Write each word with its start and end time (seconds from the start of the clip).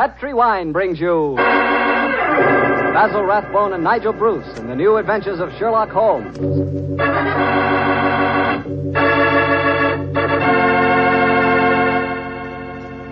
Petri 0.00 0.32
Wine 0.32 0.72
brings 0.72 0.98
you 0.98 1.34
Basil 1.36 3.22
Rathbone 3.22 3.74
and 3.74 3.84
Nigel 3.84 4.14
Bruce 4.14 4.58
in 4.58 4.66
the 4.66 4.74
new 4.74 4.96
adventures 4.96 5.40
of 5.40 5.50
Sherlock 5.58 5.90
Holmes. 5.90 6.38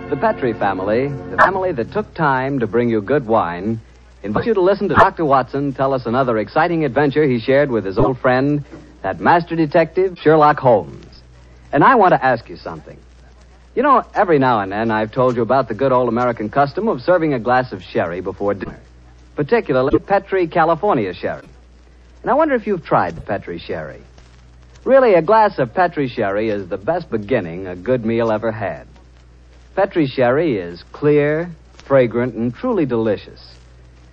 The 0.09 0.17
Petri 0.19 0.53
family, 0.53 1.09
the 1.29 1.37
family 1.37 1.73
that 1.73 1.91
took 1.91 2.11
time 2.15 2.57
to 2.57 2.65
bring 2.65 2.89
you 2.89 3.03
good 3.03 3.27
wine, 3.27 3.79
invites 4.23 4.47
you 4.47 4.55
to 4.55 4.61
listen 4.61 4.89
to 4.89 4.95
Dr. 4.95 5.25
Watson 5.25 5.75
tell 5.75 5.93
us 5.93 6.07
another 6.07 6.39
exciting 6.39 6.85
adventure 6.85 7.23
he 7.23 7.39
shared 7.39 7.69
with 7.69 7.85
his 7.85 7.99
old 7.99 8.17
friend, 8.17 8.65
that 9.03 9.19
master 9.19 9.55
detective, 9.55 10.17
Sherlock 10.17 10.57
Holmes. 10.57 11.05
And 11.71 11.83
I 11.83 11.93
want 11.93 12.15
to 12.15 12.25
ask 12.25 12.49
you 12.49 12.57
something. 12.57 12.97
You 13.79 13.83
know, 13.83 14.03
every 14.13 14.39
now 14.39 14.59
and 14.59 14.73
then 14.73 14.91
I've 14.91 15.13
told 15.13 15.37
you 15.37 15.41
about 15.41 15.69
the 15.69 15.73
good 15.73 15.93
old 15.93 16.09
American 16.09 16.49
custom 16.49 16.89
of 16.89 16.99
serving 16.99 17.33
a 17.33 17.39
glass 17.39 17.71
of 17.71 17.81
sherry 17.81 18.19
before 18.19 18.53
dinner, 18.53 18.81
particularly 19.37 19.97
Petri 19.99 20.47
California 20.49 21.13
sherry. 21.13 21.47
And 22.21 22.29
I 22.29 22.33
wonder 22.33 22.55
if 22.55 22.67
you've 22.67 22.83
tried 22.83 23.25
Petri 23.25 23.57
sherry. 23.57 24.01
Really, 24.83 25.13
a 25.13 25.21
glass 25.21 25.59
of 25.59 25.73
Petri 25.73 26.09
sherry 26.09 26.49
is 26.49 26.67
the 26.67 26.77
best 26.77 27.09
beginning 27.09 27.67
a 27.67 27.75
good 27.77 28.03
meal 28.03 28.33
ever 28.33 28.51
had. 28.51 28.85
Petri 29.77 30.07
sherry 30.07 30.57
is 30.57 30.83
clear, 30.91 31.49
fragrant, 31.85 32.35
and 32.35 32.53
truly 32.53 32.85
delicious. 32.85 33.55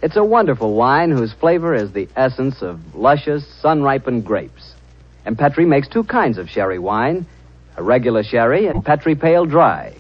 It's 0.00 0.14
a 0.14 0.22
wonderful 0.22 0.74
wine 0.74 1.10
whose 1.10 1.32
flavor 1.32 1.74
is 1.74 1.90
the 1.90 2.08
essence 2.14 2.62
of 2.62 2.94
luscious, 2.94 3.44
sun 3.60 3.82
ripened 3.82 4.26
grapes. 4.26 4.74
And 5.24 5.36
Petri 5.36 5.64
makes 5.64 5.88
two 5.88 6.04
kinds 6.04 6.38
of 6.38 6.48
sherry 6.48 6.78
wine 6.78 7.26
a 7.76 7.82
regular 7.82 8.22
sherry 8.22 8.66
and 8.66 8.84
Petri 8.84 9.14
Pale 9.14 9.46
Dry. 9.46 9.94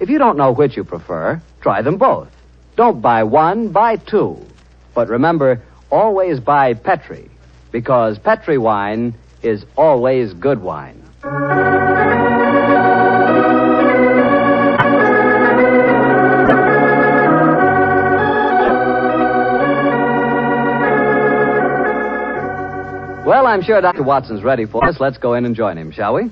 If 0.00 0.10
you 0.10 0.18
don't 0.18 0.36
know 0.36 0.52
which 0.52 0.76
you 0.76 0.84
prefer, 0.84 1.40
try 1.60 1.82
them 1.82 1.96
both. 1.98 2.28
Don't 2.76 3.00
buy 3.00 3.24
one, 3.24 3.72
buy 3.72 3.96
two. 3.96 4.38
But 4.94 5.08
remember, 5.08 5.62
always 5.90 6.40
buy 6.40 6.74
Petri, 6.74 7.30
because 7.72 8.18
Petri 8.18 8.58
wine 8.58 9.14
is 9.42 9.64
always 9.76 10.34
good 10.34 10.60
wine. 10.60 11.02
Well, 23.26 23.46
I'm 23.48 23.62
sure 23.62 23.80
Dr. 23.80 24.04
Watson's 24.04 24.44
ready 24.44 24.66
for 24.66 24.84
us. 24.84 25.00
Let's 25.00 25.18
go 25.18 25.34
in 25.34 25.44
and 25.44 25.56
join 25.56 25.76
him, 25.76 25.90
shall 25.90 26.14
we? 26.14 26.30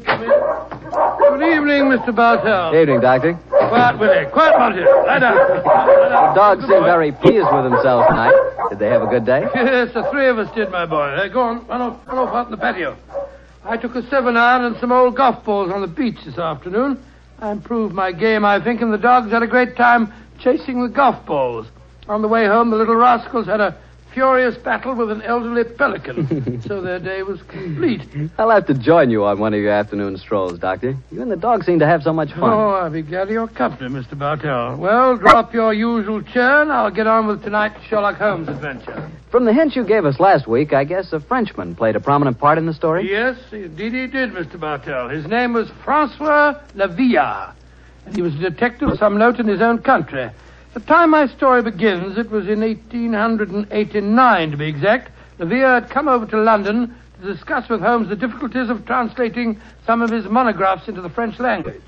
Come 0.00 0.22
in, 0.22 0.30
come. 0.30 0.80
Good 1.18 1.42
evening, 1.52 1.92
Mr. 1.92 2.14
Bartell. 2.14 2.74
Evening, 2.74 3.00
Doctor. 3.00 3.34
Quiet, 3.34 3.98
Willie. 3.98 4.24
Quiet, 4.32 4.58
Monty. 4.58 4.80
Lie 4.80 5.18
down. 5.18 5.36
Lie 5.36 6.08
down. 6.08 6.28
The 6.28 6.34
dogs 6.34 6.62
seem 6.62 6.82
very 6.84 7.12
pleased 7.12 7.46
with 7.52 7.64
themselves 7.64 8.06
tonight. 8.08 8.32
Did 8.70 8.78
they 8.78 8.88
have 8.88 9.02
a 9.02 9.06
good 9.06 9.26
day? 9.26 9.42
Yes, 9.54 9.92
the 9.92 10.08
three 10.10 10.28
of 10.28 10.38
us 10.38 10.54
did, 10.54 10.70
my 10.70 10.86
boy. 10.86 11.02
Uh, 11.02 11.28
go 11.28 11.40
on, 11.40 11.66
run 11.66 11.82
off, 11.82 12.06
run 12.06 12.18
off 12.18 12.34
out 12.34 12.46
in 12.46 12.52
the 12.52 12.56
patio. 12.56 12.96
I 13.64 13.76
took 13.76 13.94
a 13.94 14.08
seven 14.08 14.36
iron 14.36 14.64
and 14.64 14.76
some 14.80 14.92
old 14.92 15.16
golf 15.16 15.44
balls 15.44 15.70
on 15.70 15.82
the 15.82 15.86
beach 15.86 16.16
this 16.24 16.38
afternoon. 16.38 17.02
I 17.38 17.52
improved 17.52 17.94
my 17.94 18.12
game, 18.12 18.44
I 18.44 18.62
think, 18.62 18.80
and 18.80 18.92
the 18.92 18.98
dogs 18.98 19.30
had 19.30 19.42
a 19.42 19.46
great 19.46 19.76
time 19.76 20.12
chasing 20.38 20.82
the 20.82 20.88
golf 20.88 21.24
balls. 21.26 21.66
On 22.08 22.22
the 22.22 22.28
way 22.28 22.46
home, 22.46 22.70
the 22.70 22.76
little 22.76 22.96
rascals 22.96 23.46
had 23.46 23.60
a 23.60 23.76
furious 24.12 24.56
battle 24.56 24.94
with 24.94 25.10
an 25.10 25.22
elderly 25.22 25.64
pelican, 25.64 26.60
so 26.66 26.80
their 26.80 26.98
day 26.98 27.22
was 27.22 27.40
complete. 27.42 28.02
I'll 28.38 28.50
have 28.50 28.66
to 28.66 28.74
join 28.74 29.10
you 29.10 29.24
on 29.24 29.38
one 29.38 29.54
of 29.54 29.60
your 29.60 29.72
afternoon 29.72 30.16
strolls, 30.18 30.58
Doctor. 30.58 30.96
You 31.10 31.22
and 31.22 31.30
the 31.30 31.36
dog 31.36 31.64
seem 31.64 31.78
to 31.78 31.86
have 31.86 32.02
so 32.02 32.12
much 32.12 32.30
fun. 32.30 32.42
Oh, 32.44 32.70
I'll 32.70 32.90
be 32.90 33.02
glad 33.02 33.24
of 33.24 33.30
your 33.30 33.48
company, 33.48 33.88
Mr. 33.88 34.18
Bartell. 34.18 34.76
Well, 34.76 35.16
drop 35.16 35.54
your 35.54 35.72
usual 35.72 36.22
chair, 36.22 36.62
and 36.62 36.72
I'll 36.72 36.90
get 36.90 37.06
on 37.06 37.26
with 37.26 37.42
tonight's 37.42 37.82
Sherlock 37.84 38.16
Holmes 38.16 38.48
adventure. 38.48 39.10
From 39.30 39.44
the 39.44 39.52
hints 39.52 39.74
you 39.76 39.84
gave 39.84 40.04
us 40.04 40.20
last 40.20 40.46
week, 40.46 40.72
I 40.72 40.84
guess 40.84 41.12
a 41.12 41.20
Frenchman 41.20 41.74
played 41.74 41.96
a 41.96 42.00
prominent 42.00 42.38
part 42.38 42.58
in 42.58 42.66
the 42.66 42.74
story? 42.74 43.10
Yes, 43.10 43.38
indeed 43.50 43.92
he 43.92 44.06
did, 44.06 44.32
Mr. 44.32 44.60
Bartell. 44.60 45.08
His 45.08 45.26
name 45.26 45.54
was 45.54 45.70
Francois 45.84 46.60
Le 46.74 46.88
Villard, 46.88 47.54
and 48.04 48.14
he 48.14 48.20
was 48.20 48.34
a 48.34 48.38
detective 48.38 48.88
of 48.88 48.98
some 48.98 49.18
note 49.18 49.40
in 49.40 49.46
his 49.48 49.62
own 49.62 49.78
country. 49.78 50.30
The 50.74 50.80
time 50.80 51.10
my 51.10 51.26
story 51.26 51.60
begins, 51.60 52.16
it 52.16 52.30
was 52.30 52.48
in 52.48 52.60
1889, 52.60 54.50
to 54.50 54.56
be 54.56 54.68
exact. 54.68 55.10
Lavilla 55.38 55.82
had 55.82 55.90
come 55.90 56.08
over 56.08 56.24
to 56.26 56.38
London 56.38 56.94
to 57.20 57.34
discuss 57.34 57.68
with 57.68 57.82
Holmes 57.82 58.08
the 58.08 58.16
difficulties 58.16 58.70
of 58.70 58.86
translating 58.86 59.60
some 59.84 60.00
of 60.00 60.08
his 60.08 60.24
monographs 60.24 60.88
into 60.88 61.02
the 61.02 61.10
French 61.10 61.38
language. 61.38 61.82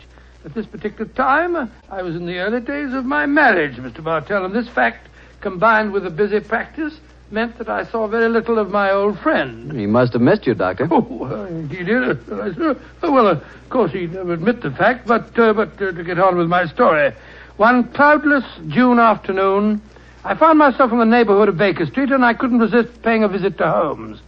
At 0.44 0.52
this 0.52 0.66
particular 0.66 1.10
time, 1.12 1.70
I 1.90 2.02
was 2.02 2.14
in 2.14 2.26
the 2.26 2.36
early 2.40 2.60
days 2.60 2.92
of 2.92 3.06
my 3.06 3.24
marriage, 3.24 3.76
Mr. 3.76 4.04
Bartell, 4.04 4.44
and 4.44 4.54
this 4.54 4.68
fact, 4.68 5.08
combined 5.40 5.92
with 5.92 6.04
a 6.04 6.10
busy 6.10 6.40
practice, 6.40 7.00
meant 7.30 7.56
that 7.56 7.70
I 7.70 7.84
saw 7.84 8.06
very 8.06 8.28
little 8.28 8.58
of 8.58 8.70
my 8.70 8.90
old 8.90 9.18
friend. 9.18 9.72
He 9.72 9.86
must 9.86 10.12
have 10.12 10.20
missed 10.20 10.46
you, 10.46 10.52
Doctor. 10.52 10.86
Oh, 10.90 11.66
he 11.70 11.84
did. 11.84 12.10
Uh, 12.30 12.74
oh, 13.02 13.12
well, 13.12 13.28
of 13.28 13.42
course, 13.70 13.92
he'd 13.92 14.12
never 14.12 14.34
admit 14.34 14.60
the 14.60 14.70
fact, 14.70 15.06
but, 15.06 15.38
uh, 15.38 15.54
but 15.54 15.80
uh, 15.80 15.92
to 15.92 16.04
get 16.04 16.18
on 16.18 16.36
with 16.36 16.48
my 16.48 16.66
story. 16.66 17.14
One 17.56 17.84
cloudless 17.92 18.44
June 18.66 18.98
afternoon, 18.98 19.80
I 20.24 20.34
found 20.34 20.58
myself 20.58 20.90
in 20.90 20.98
the 20.98 21.04
neighborhood 21.04 21.48
of 21.48 21.56
Baker 21.56 21.86
Street, 21.86 22.10
and 22.10 22.24
I 22.24 22.34
couldn't 22.34 22.58
resist 22.58 23.02
paying 23.02 23.22
a 23.22 23.28
visit 23.28 23.58
to 23.58 23.70
Holmes. 23.70 24.20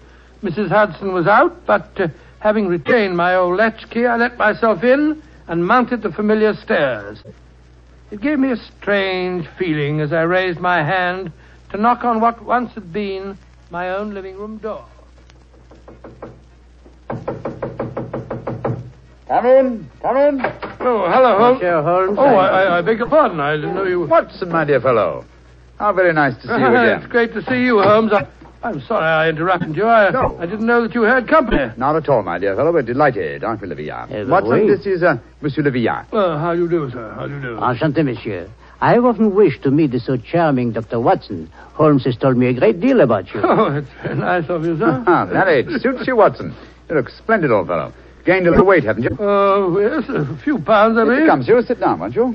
Mrs. 0.44 0.68
Hudson 0.68 1.12
was 1.12 1.26
out, 1.26 1.66
but 1.66 1.90
uh, 2.00 2.06
having 2.38 2.68
retained 2.68 3.16
my 3.16 3.34
old 3.34 3.56
latchkey, 3.56 4.06
I 4.06 4.16
let 4.16 4.38
myself 4.38 4.84
in 4.84 5.20
and 5.48 5.66
mounted 5.66 6.02
the 6.02 6.12
familiar 6.12 6.54
stairs. 6.54 7.20
It 8.12 8.20
gave 8.20 8.38
me 8.38 8.52
a 8.52 8.56
strange 8.56 9.48
feeling 9.58 10.00
as 10.00 10.12
I 10.12 10.22
raised 10.22 10.60
my 10.60 10.84
hand 10.84 11.32
to 11.70 11.78
knock 11.78 12.04
on 12.04 12.20
what 12.20 12.44
once 12.44 12.72
had 12.74 12.92
been 12.92 13.36
my 13.70 13.90
own 13.90 14.14
living 14.14 14.36
room 14.36 14.58
door. 14.58 14.84
Come 19.28 19.46
in, 19.46 19.90
come 20.02 20.16
in. 20.16 20.40
Oh, 20.80 21.04
hello, 21.10 21.38
Holmes. 21.38 21.58
Monsieur 21.60 21.82
Holmes. 21.82 22.16
Oh, 22.18 22.22
I, 22.24 22.62
I, 22.62 22.78
I 22.78 22.82
beg 22.82 22.98
your 22.98 23.08
pardon. 23.08 23.40
I 23.40 23.56
didn't 23.56 23.74
know 23.74 23.84
you 23.84 24.00
were. 24.00 24.06
Watson, 24.06 24.50
my 24.50 24.64
dear 24.64 24.80
fellow. 24.80 25.24
How 25.78 25.92
very 25.92 26.12
nice 26.12 26.34
to 26.36 26.42
see 26.42 26.48
you 26.48 26.54
it's 26.76 27.04
again. 27.04 27.10
great 27.10 27.32
to 27.34 27.42
see 27.42 27.60
you, 27.64 27.80
Holmes. 27.82 28.12
I, 28.12 28.26
I'm 28.62 28.80
sorry 28.82 29.04
I 29.04 29.28
interrupted 29.28 29.74
you. 29.76 29.84
I, 29.86 30.10
No. 30.10 30.36
I 30.38 30.46
didn't 30.46 30.66
know 30.66 30.82
that 30.82 30.94
you 30.94 31.02
had 31.02 31.26
company. 31.28 31.72
Not 31.76 31.96
at 31.96 32.08
all, 32.08 32.22
my 32.22 32.38
dear 32.38 32.54
fellow. 32.54 32.72
We're 32.72 32.82
delighted, 32.82 33.42
aren't 33.42 33.60
we, 33.62 33.68
Levillard? 33.68 34.12
Eh, 34.12 34.24
Watson, 34.28 34.52
oui. 34.52 34.68
this 34.68 34.86
is 34.86 35.02
uh, 35.02 35.18
Monsieur 35.40 35.62
Levillard. 35.64 36.10
Well, 36.12 36.38
how 36.38 36.54
do 36.54 36.62
you 36.62 36.68
do, 36.70 36.88
sir? 36.92 37.12
How 37.14 37.26
do 37.26 37.34
you 37.34 37.40
do? 37.40 37.56
Enchanté, 37.56 38.04
monsieur. 38.04 38.48
I 38.80 38.92
have 38.92 39.04
often 39.04 39.34
wished 39.34 39.62
to 39.64 39.70
meet 39.72 39.90
the 39.90 39.98
so 40.00 40.16
charming 40.18 40.72
Dr. 40.72 41.00
Watson. 41.00 41.50
Holmes 41.74 42.04
has 42.04 42.16
told 42.16 42.36
me 42.36 42.46
a 42.48 42.54
great 42.54 42.80
deal 42.80 43.00
about 43.00 43.32
you. 43.34 43.40
Oh, 43.44 43.74
it's 43.76 43.88
very 44.02 44.14
nice 44.16 44.48
of 44.48 44.64
you, 44.64 44.78
sir. 44.78 45.02
Ah, 45.06 45.24
that 45.26 45.48
age 45.48 45.66
suits 45.80 46.06
you, 46.06 46.14
Watson. 46.16 46.54
You 46.88 46.94
look 46.96 47.08
splendid, 47.08 47.50
old 47.50 47.66
fellow. 47.66 47.92
Gained 48.26 48.46
a 48.46 48.50
little 48.50 48.66
weight, 48.66 48.84
haven't 48.84 49.04
you? 49.04 49.10
Oh, 49.20 49.78
yes, 49.78 50.08
a 50.08 50.36
few 50.42 50.58
pounds, 50.58 50.98
I 50.98 51.04
Here 51.04 51.14
mean. 51.14 51.22
it 51.22 51.26
comes. 51.28 51.46
You 51.48 51.62
sit 51.62 51.78
down, 51.80 52.00
won't 52.00 52.14
you? 52.14 52.34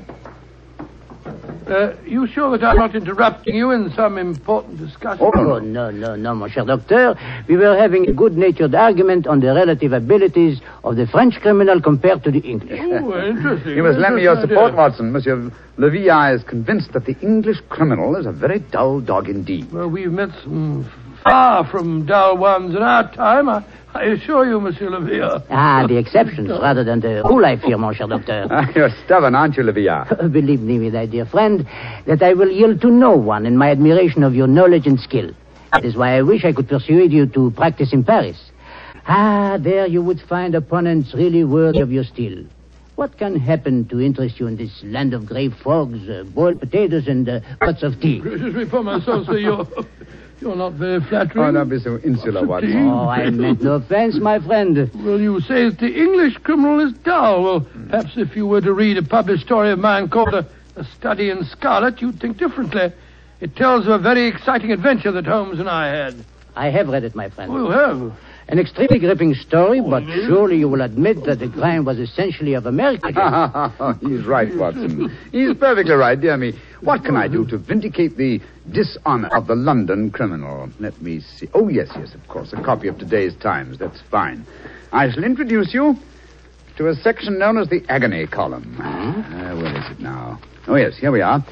Uh, 1.68 1.94
you 2.04 2.26
sure 2.26 2.50
that 2.58 2.66
I'm 2.66 2.76
not 2.76 2.94
interrupting 2.96 3.54
you 3.54 3.70
in 3.70 3.92
some 3.94 4.18
important 4.18 4.78
discussion? 4.78 5.24
Oh, 5.24 5.30
Oh, 5.34 5.58
no, 5.60 5.90
no, 5.90 6.16
no, 6.16 6.34
mon 6.34 6.50
cher 6.50 6.64
docteur. 6.64 7.14
We 7.48 7.56
were 7.56 7.76
having 7.78 8.08
a 8.08 8.12
good-natured 8.12 8.74
argument 8.74 9.26
on 9.28 9.38
the 9.40 9.54
relative 9.54 9.92
abilities 9.92 10.60
of 10.82 10.96
the 10.96 11.06
French 11.06 11.34
criminal 11.40 11.80
compared 11.80 12.24
to 12.24 12.30
the 12.32 12.40
English. 12.40 12.80
Oh, 12.82 13.16
interesting. 13.26 13.76
You 13.76 13.84
must 13.84 13.98
lend 13.98 14.16
me 14.16 14.22
your 14.22 14.40
support, 14.40 14.72
idea. 14.72 14.76
Watson. 14.76 15.12
Monsieur 15.12 15.50
Levillard 15.78 16.34
is 16.36 16.42
convinced 16.42 16.92
that 16.94 17.04
the 17.06 17.16
English 17.20 17.58
criminal 17.68 18.16
is 18.16 18.26
a 18.26 18.32
very 18.32 18.58
dull 18.58 19.00
dog 19.00 19.28
indeed. 19.28 19.72
Well, 19.72 19.88
we've 19.88 20.10
met 20.10 20.30
some 20.42 20.90
far 21.24 21.66
from 21.70 22.06
dull 22.06 22.36
ones 22.36 22.74
in 22.74 22.82
our 22.82 23.10
time. 23.14 23.48
I, 23.48 23.64
I 23.94 24.04
assure 24.04 24.46
you, 24.46 24.60
Monsieur 24.60 24.88
Le 24.90 25.00
Villard. 25.00 25.42
Ah, 25.50 25.86
the 25.86 25.98
exceptions 25.98 26.48
rather 26.48 26.82
than 26.82 27.00
the 27.00 27.22
rule, 27.24 27.44
I 27.44 27.56
fear, 27.58 27.76
mon 27.78 27.94
cher 27.94 28.06
docteur. 28.08 28.46
Ah, 28.50 28.66
You're 28.74 28.90
stubborn, 29.04 29.34
aren't 29.34 29.56
you, 29.56 29.62
Levillard? 29.62 30.32
Believe 30.32 30.60
me, 30.60 30.90
my 30.90 31.06
dear 31.06 31.26
friend, 31.26 31.66
that 32.06 32.22
I 32.22 32.32
will 32.32 32.50
yield 32.50 32.80
to 32.82 32.90
no 32.90 33.12
one 33.16 33.44
in 33.46 33.56
my 33.56 33.70
admiration 33.70 34.22
of 34.22 34.34
your 34.34 34.46
knowledge 34.46 34.86
and 34.86 34.98
skill. 34.98 35.30
That 35.72 35.84
is 35.84 35.96
why 35.96 36.16
I 36.16 36.22
wish 36.22 36.44
I 36.44 36.52
could 36.52 36.68
persuade 36.68 37.12
you 37.12 37.26
to 37.26 37.50
practice 37.50 37.92
in 37.92 38.04
Paris. 38.04 38.38
Ah, 39.06 39.58
there 39.60 39.86
you 39.86 40.02
would 40.02 40.20
find 40.20 40.54
opponents 40.54 41.12
really 41.14 41.44
worthy 41.44 41.80
of 41.80 41.90
your 41.90 42.04
steel. 42.04 42.44
What 42.94 43.16
can 43.16 43.36
happen 43.36 43.88
to 43.88 44.00
interest 44.00 44.38
you 44.38 44.46
in 44.46 44.56
this 44.56 44.82
land 44.84 45.14
of 45.14 45.26
grey 45.26 45.48
fogs, 45.48 46.08
uh, 46.08 46.24
boiled 46.24 46.60
potatoes, 46.60 47.08
and 47.08 47.28
uh, 47.28 47.40
pots 47.58 47.82
of 47.82 48.00
tea? 48.00 48.18
Gracious 48.18 48.54
me 48.54 48.64
for 48.66 48.82
myself, 48.82 49.26
sir. 49.26 49.38
You're, 49.38 49.66
you're 50.40 50.56
not 50.56 50.74
very 50.74 51.00
flattering. 51.00 51.44
Oh, 51.44 51.52
don't 51.52 51.68
be 51.70 51.78
so 51.78 51.98
insular, 51.98 52.46
Watson. 52.46 52.88
Oh, 52.88 53.08
I 53.08 53.30
meant 53.30 53.62
no 53.62 53.74
offense, 53.74 54.16
my 54.16 54.38
friend. 54.38 54.90
Well, 54.94 55.18
you 55.18 55.40
say 55.40 55.70
that 55.70 55.78
the 55.78 55.88
English 55.92 56.36
criminal 56.38 56.80
is 56.86 56.92
dull. 56.98 57.42
Well, 57.42 57.60
perhaps 57.88 58.16
if 58.16 58.36
you 58.36 58.46
were 58.46 58.60
to 58.60 58.72
read 58.74 58.98
a 58.98 59.02
published 59.02 59.44
story 59.46 59.70
of 59.70 59.78
mine 59.78 60.08
called 60.10 60.34
A, 60.34 60.46
a 60.76 60.84
Study 60.84 61.30
in 61.30 61.44
Scarlet, 61.44 62.02
you'd 62.02 62.20
think 62.20 62.36
differently. 62.36 62.92
It 63.40 63.56
tells 63.56 63.86
of 63.86 63.92
a 63.92 63.98
very 63.98 64.26
exciting 64.26 64.70
adventure 64.70 65.12
that 65.12 65.26
Holmes 65.26 65.58
and 65.58 65.68
I 65.68 65.88
had. 65.88 66.24
I 66.54 66.68
have 66.68 66.88
read 66.88 67.04
it, 67.04 67.14
my 67.14 67.30
friend. 67.30 67.50
Oh, 67.50 67.64
you 67.64 67.70
have? 67.70 68.12
An 68.52 68.58
extremely 68.58 68.98
gripping 68.98 69.32
story, 69.32 69.80
but 69.80 70.04
surely 70.26 70.58
you 70.58 70.68
will 70.68 70.82
admit 70.82 71.24
that 71.24 71.38
the 71.38 71.48
crime 71.48 71.86
was 71.86 71.98
essentially 71.98 72.52
of 72.52 72.66
American. 72.66 73.14
He's 74.06 74.26
right, 74.26 74.54
Watson. 74.56 75.08
He's 75.32 75.56
perfectly 75.56 75.94
right, 75.94 76.20
dear 76.20 76.36
me. 76.36 76.52
What 76.82 77.02
can 77.02 77.16
I 77.16 77.28
do 77.28 77.46
to 77.46 77.56
vindicate 77.56 78.18
the 78.18 78.42
dishonor 78.70 79.28
of 79.34 79.46
the 79.46 79.54
London 79.54 80.10
criminal? 80.10 80.68
Let 80.80 81.00
me 81.00 81.20
see. 81.20 81.48
Oh, 81.54 81.68
yes, 81.70 81.88
yes, 81.96 82.14
of 82.14 82.28
course. 82.28 82.52
A 82.52 82.62
copy 82.62 82.88
of 82.88 82.98
today's 82.98 83.34
Times. 83.36 83.78
That's 83.78 84.02
fine. 84.10 84.44
I 84.92 85.10
shall 85.10 85.24
introduce 85.24 85.72
you 85.72 85.96
to 86.76 86.88
a 86.88 86.94
section 86.94 87.38
known 87.38 87.56
as 87.56 87.70
the 87.70 87.82
agony 87.88 88.26
column. 88.26 88.78
Uh, 88.78 89.56
where 89.56 89.74
is 89.78 89.90
it 89.90 89.98
now? 89.98 90.38
Oh, 90.66 90.76
yes, 90.76 90.94
here 90.98 91.10
we 91.10 91.22
are. 91.22 91.42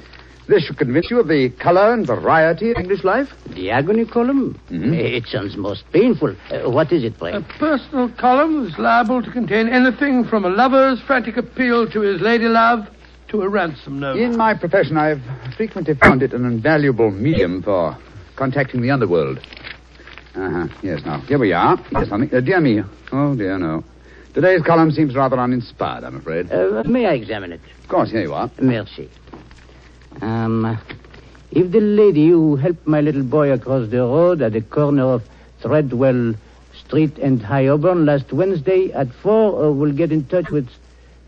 This 0.51 0.65
should 0.65 0.79
convince 0.79 1.09
you 1.13 1.21
of 1.21 1.29
the 1.29 1.49
color 1.61 1.95
and 1.95 2.05
variety 2.05 2.73
of 2.73 2.77
English 2.77 3.05
life. 3.05 3.29
The 3.55 3.71
agony 3.71 4.05
column? 4.05 4.59
Mhm. 4.69 4.93
It 4.99 5.25
sounds 5.29 5.57
most 5.57 5.85
painful. 5.93 6.35
Uh, 6.51 6.69
what 6.69 6.91
is 6.91 7.05
it, 7.05 7.17
pray? 7.21 7.35
A 7.35 7.41
personal 7.61 8.09
column 8.19 8.67
is 8.67 8.77
liable 8.77 9.23
to 9.23 9.31
contain 9.31 9.69
anything 9.69 10.25
from 10.25 10.45
a 10.45 10.49
lover's 10.49 11.01
frantic 11.03 11.37
appeal 11.37 11.87
to 11.91 12.01
his 12.01 12.21
lady 12.21 12.49
love 12.49 12.89
to 13.29 13.43
a 13.43 13.49
ransom 13.49 14.01
note. 14.01 14.19
In 14.19 14.37
my 14.37 14.55
profession, 14.55 14.97
I've 14.99 15.23
frequently 15.57 15.95
found 15.95 16.21
it 16.21 16.33
an 16.35 16.45
invaluable 16.45 17.13
medium 17.13 17.63
for 17.63 17.97
contacting 18.35 18.83
the 18.83 18.91
underworld. 18.91 19.39
Uh-huh. 20.35 20.67
Yes, 20.83 21.05
now, 21.07 21.21
here 21.29 21.39
we 21.39 21.53
are. 21.53 21.77
Here's 21.93 22.09
something. 22.09 22.35
Uh, 22.37 22.41
dear 22.41 22.61
me. 22.61 22.83
Oh, 23.13 23.37
dear, 23.37 23.57
no. 23.57 23.85
Today's 24.35 24.63
column 24.63 24.91
seems 24.91 25.15
rather 25.15 25.39
uninspired, 25.39 26.03
I'm 26.03 26.17
afraid. 26.17 26.51
Uh, 26.51 26.83
may 26.87 27.07
I 27.07 27.13
examine 27.13 27.53
it? 27.53 27.61
Of 27.85 27.89
course, 27.89 28.11
here 28.11 28.23
you 28.23 28.35
are. 28.35 28.51
Merci. 28.61 29.09
Um, 30.21 30.79
if 31.51 31.71
the 31.71 31.81
lady 31.81 32.29
who 32.29 32.57
helped 32.57 32.87
my 32.87 33.01
little 33.01 33.23
boy 33.23 33.51
across 33.53 33.89
the 33.91 33.99
road 33.99 34.43
at 34.43 34.53
the 34.53 34.61
corner 34.61 35.05
of 35.05 35.23
Threadwell 35.63 36.35
Street 36.85 37.19
and 37.19 37.43
High 37.43 37.67
Holborn 37.67 38.07
last 38.07 38.33
Wednesday 38.33 38.93
at 38.93 39.09
four 39.23 39.65
uh, 39.65 39.71
will 39.71 39.93
get 39.93 40.13
in 40.13 40.25
touch 40.27 40.51
with 40.51 40.69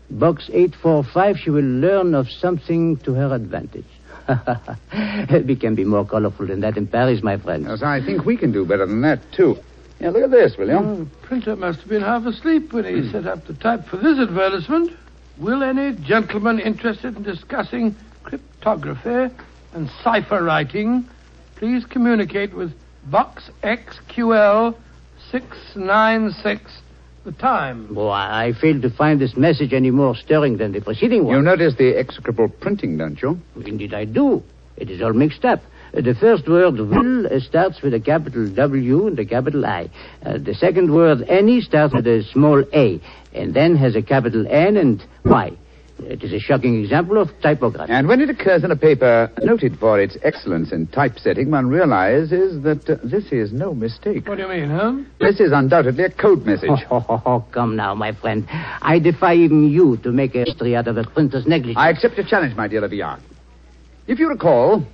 box 0.09 0.49
845, 0.53 1.37
she 1.37 1.49
will 1.49 1.63
learn 1.63 2.13
of 2.13 2.29
something 2.29 2.97
to 2.97 3.13
her 3.13 3.33
advantage. 3.33 3.85
we 5.45 5.55
can 5.55 5.75
be 5.75 5.83
more 5.83 6.05
colorful 6.05 6.47
than 6.47 6.61
that 6.61 6.77
in 6.77 6.87
Paris, 6.87 7.21
my 7.23 7.37
friend. 7.37 7.65
Yes, 7.67 7.81
I 7.83 8.01
think 8.01 8.25
we 8.25 8.37
can 8.37 8.51
do 8.51 8.65
better 8.65 8.85
than 8.85 9.01
that, 9.01 9.19
too. 9.31 9.57
Yeah, 9.99 10.11
look 10.11 10.23
at 10.23 10.31
this, 10.31 10.57
will 10.57 10.67
you? 10.67 10.73
Oh, 10.73 10.95
the 10.95 11.05
printer 11.21 11.55
must 11.55 11.79
have 11.79 11.89
been 11.89 12.01
half 12.01 12.25
asleep 12.25 12.73
when 12.73 12.85
he 12.85 13.09
set 13.11 13.25
up 13.25 13.45
the 13.45 13.53
type 13.53 13.85
for 13.87 13.97
this 13.97 14.19
advertisement. 14.19 14.91
Will 15.37 15.63
any 15.63 15.95
gentleman 15.95 16.59
interested 16.59 17.15
in 17.17 17.23
discussing 17.23 17.95
cryptography 18.23 19.33
and 19.73 19.89
cipher 20.03 20.43
writing 20.43 21.07
please 21.63 21.85
communicate 21.85 22.53
with 22.53 22.73
Box 23.05 23.49
XQL 23.63 24.75
696, 25.31 26.81
the 27.23 27.31
time? 27.31 27.87
Oh, 27.97 28.07
I 28.07 28.47
I 28.47 28.53
fail 28.53 28.81
to 28.81 28.89
find 28.89 29.19
this 29.19 29.37
message 29.37 29.73
any 29.73 29.91
more 29.91 30.15
stirring 30.15 30.57
than 30.57 30.73
the 30.73 30.81
preceding 30.81 31.23
one. 31.25 31.35
You 31.35 31.41
notice 31.41 31.75
the 31.77 31.95
execrable 31.97 32.49
printing, 32.49 32.97
don't 32.97 33.21
you? 33.21 33.39
Indeed, 33.55 33.93
I 33.93 34.05
do. 34.05 34.43
It 34.75 34.89
is 34.89 35.01
all 35.01 35.13
mixed 35.13 35.45
up. 35.45 35.61
Uh, 35.95 36.01
the 36.01 36.15
first 36.15 36.47
word, 36.49 36.75
will, 36.75 37.27
uh, 37.27 37.39
starts 37.39 37.81
with 37.81 37.93
a 37.93 37.99
capital 37.99 38.49
W 38.49 39.07
and 39.07 39.17
a 39.19 39.25
capital 39.25 39.65
I. 39.65 39.89
Uh, 40.25 40.37
the 40.37 40.53
second 40.53 40.93
word, 40.93 41.23
any, 41.29 41.61
starts 41.61 41.93
with 41.93 42.07
a 42.07 42.23
small 42.31 42.63
a, 42.73 42.99
and 43.33 43.53
then 43.53 43.75
has 43.75 43.95
a 43.95 44.01
capital 44.01 44.45
N 44.49 44.75
and 44.77 45.03
Y. 45.23 45.51
It 46.07 46.23
is 46.23 46.33
a 46.33 46.39
shocking 46.39 46.81
example 46.81 47.17
of 47.17 47.29
typography. 47.41 47.91
And 47.91 48.07
when 48.07 48.21
it 48.21 48.29
occurs 48.29 48.63
in 48.63 48.71
a 48.71 48.75
paper 48.75 49.31
noted 49.41 49.77
for 49.79 49.99
its 49.99 50.17
excellence 50.23 50.71
in 50.71 50.87
typesetting, 50.87 51.49
one 51.49 51.67
realizes 51.67 52.61
that 52.63 52.89
uh, 52.89 52.97
this 53.03 53.31
is 53.31 53.51
no 53.53 53.73
mistake. 53.73 54.27
What 54.27 54.35
do 54.35 54.43
you 54.43 54.49
mean, 54.49 54.69
Holmes? 54.69 55.07
This 55.19 55.39
is 55.39 55.51
undoubtedly 55.51 56.03
a 56.03 56.09
code 56.11 56.45
message. 56.45 56.69
Oh, 56.69 56.75
ho, 56.75 56.99
ho, 56.99 57.17
ho, 57.17 57.45
come 57.51 57.75
now, 57.75 57.95
my 57.95 58.13
friend. 58.13 58.45
I 58.49 58.99
defy 58.99 59.35
even 59.35 59.69
you 59.69 59.97
to 59.97 60.11
make 60.11 60.35
a 60.35 60.45
history 60.45 60.75
out 60.75 60.87
of 60.87 60.97
a 60.97 61.03
printer's 61.03 61.47
negligence. 61.47 61.77
I 61.77 61.89
accept 61.89 62.15
your 62.15 62.25
challenge, 62.25 62.55
my 62.55 62.67
dear 62.67 62.81
Le 62.81 62.89
Villard. 62.89 63.21
If 64.07 64.19
you 64.19 64.29
recall, 64.29 64.85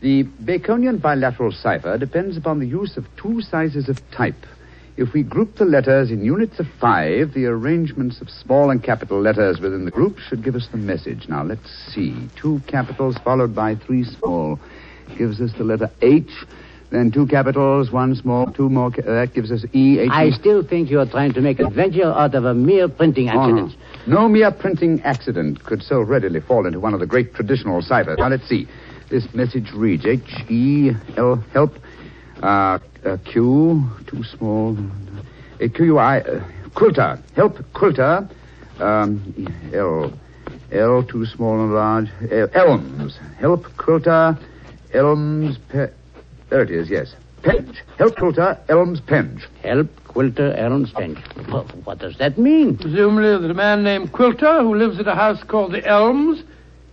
the 0.00 0.24
Baconian 0.42 1.00
bilateral 1.00 1.52
cipher 1.52 1.98
depends 1.98 2.36
upon 2.36 2.58
the 2.58 2.66
use 2.66 2.96
of 2.96 3.04
two 3.16 3.40
sizes 3.40 3.88
of 3.88 3.98
type. 4.10 4.46
If 5.00 5.14
we 5.14 5.22
group 5.22 5.56
the 5.56 5.64
letters 5.64 6.10
in 6.10 6.22
units 6.22 6.60
of 6.60 6.66
five, 6.78 7.32
the 7.32 7.46
arrangements 7.46 8.20
of 8.20 8.28
small 8.28 8.68
and 8.70 8.82
capital 8.82 9.18
letters 9.18 9.58
within 9.58 9.86
the 9.86 9.90
group 9.90 10.18
should 10.18 10.44
give 10.44 10.54
us 10.54 10.68
the 10.70 10.76
message. 10.76 11.26
Now, 11.26 11.42
let's 11.42 11.70
see. 11.94 12.28
Two 12.36 12.60
capitals 12.66 13.16
followed 13.24 13.54
by 13.54 13.76
three 13.76 14.04
small 14.04 14.58
gives 15.16 15.40
us 15.40 15.52
the 15.56 15.64
letter 15.64 15.90
H. 16.02 16.30
Then 16.90 17.10
two 17.10 17.26
capitals, 17.26 17.90
one 17.90 18.14
small, 18.14 18.52
two 18.52 18.68
more. 18.68 18.90
Ca- 18.90 19.00
that 19.02 19.32
gives 19.32 19.50
us 19.50 19.64
E. 19.72 20.00
H. 20.00 20.10
I 20.12 20.28
still 20.30 20.62
think 20.62 20.90
you 20.90 21.00
are 21.00 21.06
trying 21.08 21.32
to 21.32 21.40
make 21.40 21.60
a 21.60 21.70
venture 21.70 22.12
out 22.12 22.34
of 22.34 22.44
a 22.44 22.52
mere 22.52 22.86
printing 22.88 23.30
Oh, 23.30 23.40
accident. 23.40 23.72
No 24.06 24.28
mere 24.28 24.50
printing 24.50 25.00
accident 25.02 25.64
could 25.64 25.82
so 25.82 26.02
readily 26.02 26.40
fall 26.40 26.66
into 26.66 26.78
one 26.78 26.92
of 26.92 27.00
the 27.00 27.06
great 27.06 27.32
traditional 27.32 27.80
ciphers. 27.80 28.18
Now, 28.18 28.28
let's 28.28 28.46
see. 28.46 28.68
This 29.08 29.32
message 29.32 29.70
reads 29.72 30.04
H 30.04 30.20
E 30.50 30.90
L, 31.16 31.36
help, 31.54 31.72
uh, 32.42 32.80
uh, 33.04 33.16
Q, 33.24 33.84
too 34.06 34.22
small, 34.24 34.76
uh, 35.62 35.68
Q 35.74 35.84
U 35.86 35.98
I, 35.98 36.20
uh, 36.20 36.44
quilter, 36.74 37.18
help, 37.34 37.58
quilter, 37.72 38.28
um, 38.78 39.22
L, 39.74 40.12
L, 40.72 41.02
too 41.02 41.26
small 41.26 41.60
and 41.62 41.74
large, 41.74 42.08
uh, 42.30 42.46
elms, 42.54 43.18
help, 43.38 43.64
quilter, 43.76 44.38
elms, 44.94 45.58
pe- 45.68 45.90
there 46.48 46.62
it 46.62 46.70
is, 46.70 46.88
yes. 46.90 47.14
Penge, 47.42 47.82
help, 47.98 48.16
quilter, 48.16 48.58
elms, 48.68 49.00
penge. 49.00 49.46
Help 49.62 49.88
Quilter 50.10 50.52
Elms 50.56 50.90
Penge. 50.90 51.18
Wha- 51.48 51.62
What 51.84 52.00
does 52.00 52.18
that 52.18 52.36
mean? 52.36 52.76
Presumably 52.76 53.30
that 53.40 53.48
a 53.48 53.54
man 53.54 53.84
named 53.84 54.10
Quilter, 54.10 54.60
who 54.60 54.74
lives 54.74 54.98
at 54.98 55.06
a 55.06 55.14
house 55.14 55.40
called 55.44 55.70
the 55.70 55.86
Elms 55.86 56.42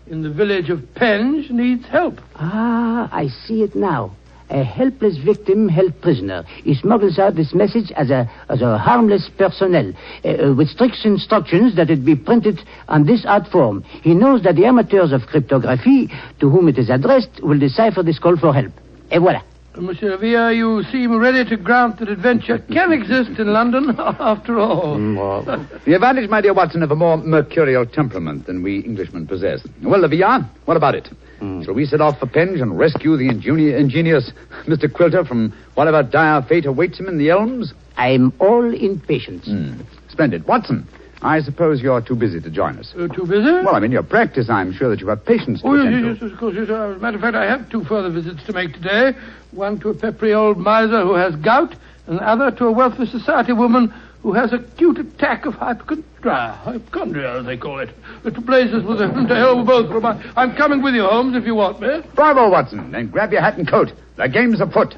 in 0.06 0.22
the 0.22 0.30
village 0.30 0.70
of 0.70 0.94
Penge, 0.94 1.50
needs 1.50 1.84
help. 1.88 2.22
Ah, 2.36 3.10
I 3.12 3.28
see 3.30 3.64
it 3.64 3.76
now. 3.76 4.12
A 4.50 4.64
helpless 4.64 5.18
victim 5.18 5.68
held 5.68 6.00
prisoner. 6.02 6.44
He 6.64 6.74
smuggles 6.74 7.20
out 7.20 7.36
this 7.36 7.54
message 7.54 7.92
as 7.96 8.10
a 8.10 8.30
as 8.50 8.62
a 8.62 8.78
harmless 8.78 9.30
personnel, 9.38 9.92
uh, 10.24 10.54
with 10.54 10.70
strict 10.70 11.04
instructions 11.04 11.76
that 11.76 11.90
it 11.90 12.06
be 12.06 12.16
printed 12.16 12.60
on 12.88 13.06
this 13.06 13.26
art 13.26 13.48
form. 13.48 13.84
He 13.84 14.14
knows 14.14 14.44
that 14.44 14.56
the 14.56 14.66
amateurs 14.66 15.12
of 15.12 15.28
cryptography, 15.28 16.10
to 16.40 16.50
whom 16.50 16.70
it 16.70 16.78
is 16.78 16.90
addressed, 16.90 17.44
will 17.44 17.60
decipher 17.60 18.04
this 18.04 18.20
call 18.20 18.38
for 18.38 18.54
help. 18.54 18.72
Et 19.12 19.20
voilà. 19.20 19.42
Uh, 19.78 19.82
Monsieur 19.82 20.18
Villa, 20.18 20.52
you 20.54 20.84
seem 20.92 21.16
ready 21.18 21.48
to 21.50 21.56
grant 21.58 22.00
that 22.00 22.10
adventure 22.10 22.58
can 22.72 22.92
exist 22.92 23.40
in 23.40 23.48
London 23.54 23.96
after 24.00 24.60
all. 24.60 24.98
Mm, 24.98 25.86
the 25.86 25.94
advantage, 25.94 26.30
my 26.30 26.42
dear 26.42 26.54
Watson, 26.54 26.82
of 26.84 26.92
a 26.92 26.96
more 26.96 27.18
mercurial 27.18 27.86
temperament 27.86 28.46
than 28.48 28.64
we 28.64 28.84
Englishmen 28.84 29.28
possess. 29.28 29.66
Well, 29.84 30.02
Le 30.02 30.08
Villard, 30.08 30.46
what 30.66 30.78
about 30.78 30.96
it? 30.96 31.10
Mm. 31.42 31.64
Shall 31.64 31.76
we 31.76 31.86
set 31.86 32.02
off 32.02 32.20
for 32.20 32.26
Penge 32.26 32.60
and 32.60 32.78
rescue 32.78 33.16
the 33.18 33.30
ingeni- 33.30 33.78
ingenious 33.80 34.32
Mr. 34.66 34.92
Quilter 34.92 35.24
from 35.24 35.54
whatever 35.76 36.02
dire 36.02 36.42
fate 36.44 36.66
awaits 36.66 37.00
him 37.00 37.08
in 37.08 37.18
the 37.18 37.30
elms? 37.30 37.74
I'm 37.98 38.34
all 38.40 38.74
impatience. 38.74 39.46
Hmm. 39.46 39.82
Splendid. 40.10 40.48
Watson, 40.48 40.88
I 41.22 41.40
suppose 41.42 41.82
you're 41.82 42.00
too 42.02 42.16
busy 42.16 42.40
to 42.42 42.50
join 42.50 42.78
us. 42.78 42.94
Uh, 42.96 43.08
too 43.08 43.24
busy? 43.26 43.42
Well, 43.66 43.76
I 43.76 43.80
mean, 43.80 43.92
your 43.92 44.04
practice. 44.04 44.50
I'm 44.50 44.72
sure 44.72 44.90
that 44.90 45.00
you 45.02 45.08
have 45.08 45.26
patience 45.26 45.62
to 45.62 45.68
Oh, 45.68 45.74
yes, 45.76 45.86
to. 46.20 46.26
yes, 46.26 46.32
of 46.32 46.38
course, 46.40 46.56
yes. 46.56 46.70
Uh, 46.70 46.92
As 46.92 46.98
a 46.98 47.00
matter 47.00 47.16
of 47.18 47.22
fact, 47.22 47.36
I 47.36 47.46
have 47.46 47.70
two 47.70 47.84
further 47.86 48.10
visits 48.12 48.44
to 48.46 48.54
make 48.54 48.74
today. 48.74 49.14
One 49.52 49.80
to 49.80 49.90
a 49.90 49.94
peppery 49.96 50.34
old 50.36 50.58
miser 50.60 51.02
who 51.02 51.16
has 51.16 51.36
gout, 51.38 51.74
and 52.06 52.20
the 52.20 52.24
other 52.28 52.52
to 52.58 52.66
a 52.66 52.72
wealthy 52.72 53.06
society 53.08 53.54
woman 53.54 53.92
who 54.22 54.34
has 54.34 54.54
acute 54.54 55.00
attack 55.00 55.46
of 55.46 55.56
hypochondria. 55.56 56.52
Hypochondria, 56.64 57.40
as 57.40 57.46
they 57.46 57.58
call 57.58 57.80
it. 57.80 57.90
Uh, 58.24 58.30
To 58.30 58.42
blazes 58.42 58.84
with 58.84 59.02
a 59.02 59.08
to 59.08 59.36
hell 59.36 59.58
with 59.58 59.68
both. 59.68 60.04
I- 60.06 60.22
I'm 60.36 60.56
coming 60.56 60.84
with 60.84 60.94
you, 60.94 61.04
Holmes, 61.06 61.36
if 61.36 61.46
you 61.46 61.56
want 61.56 61.80
me. 61.82 62.02
Bravo, 62.16 62.50
Watson. 62.50 62.92
Then 62.92 63.08
grab 63.08 63.32
your 63.32 63.42
hat 63.42 63.58
and 63.58 63.68
coat. 63.68 63.92
The 64.18 64.28
game's 64.30 64.60
afoot. 64.62 64.96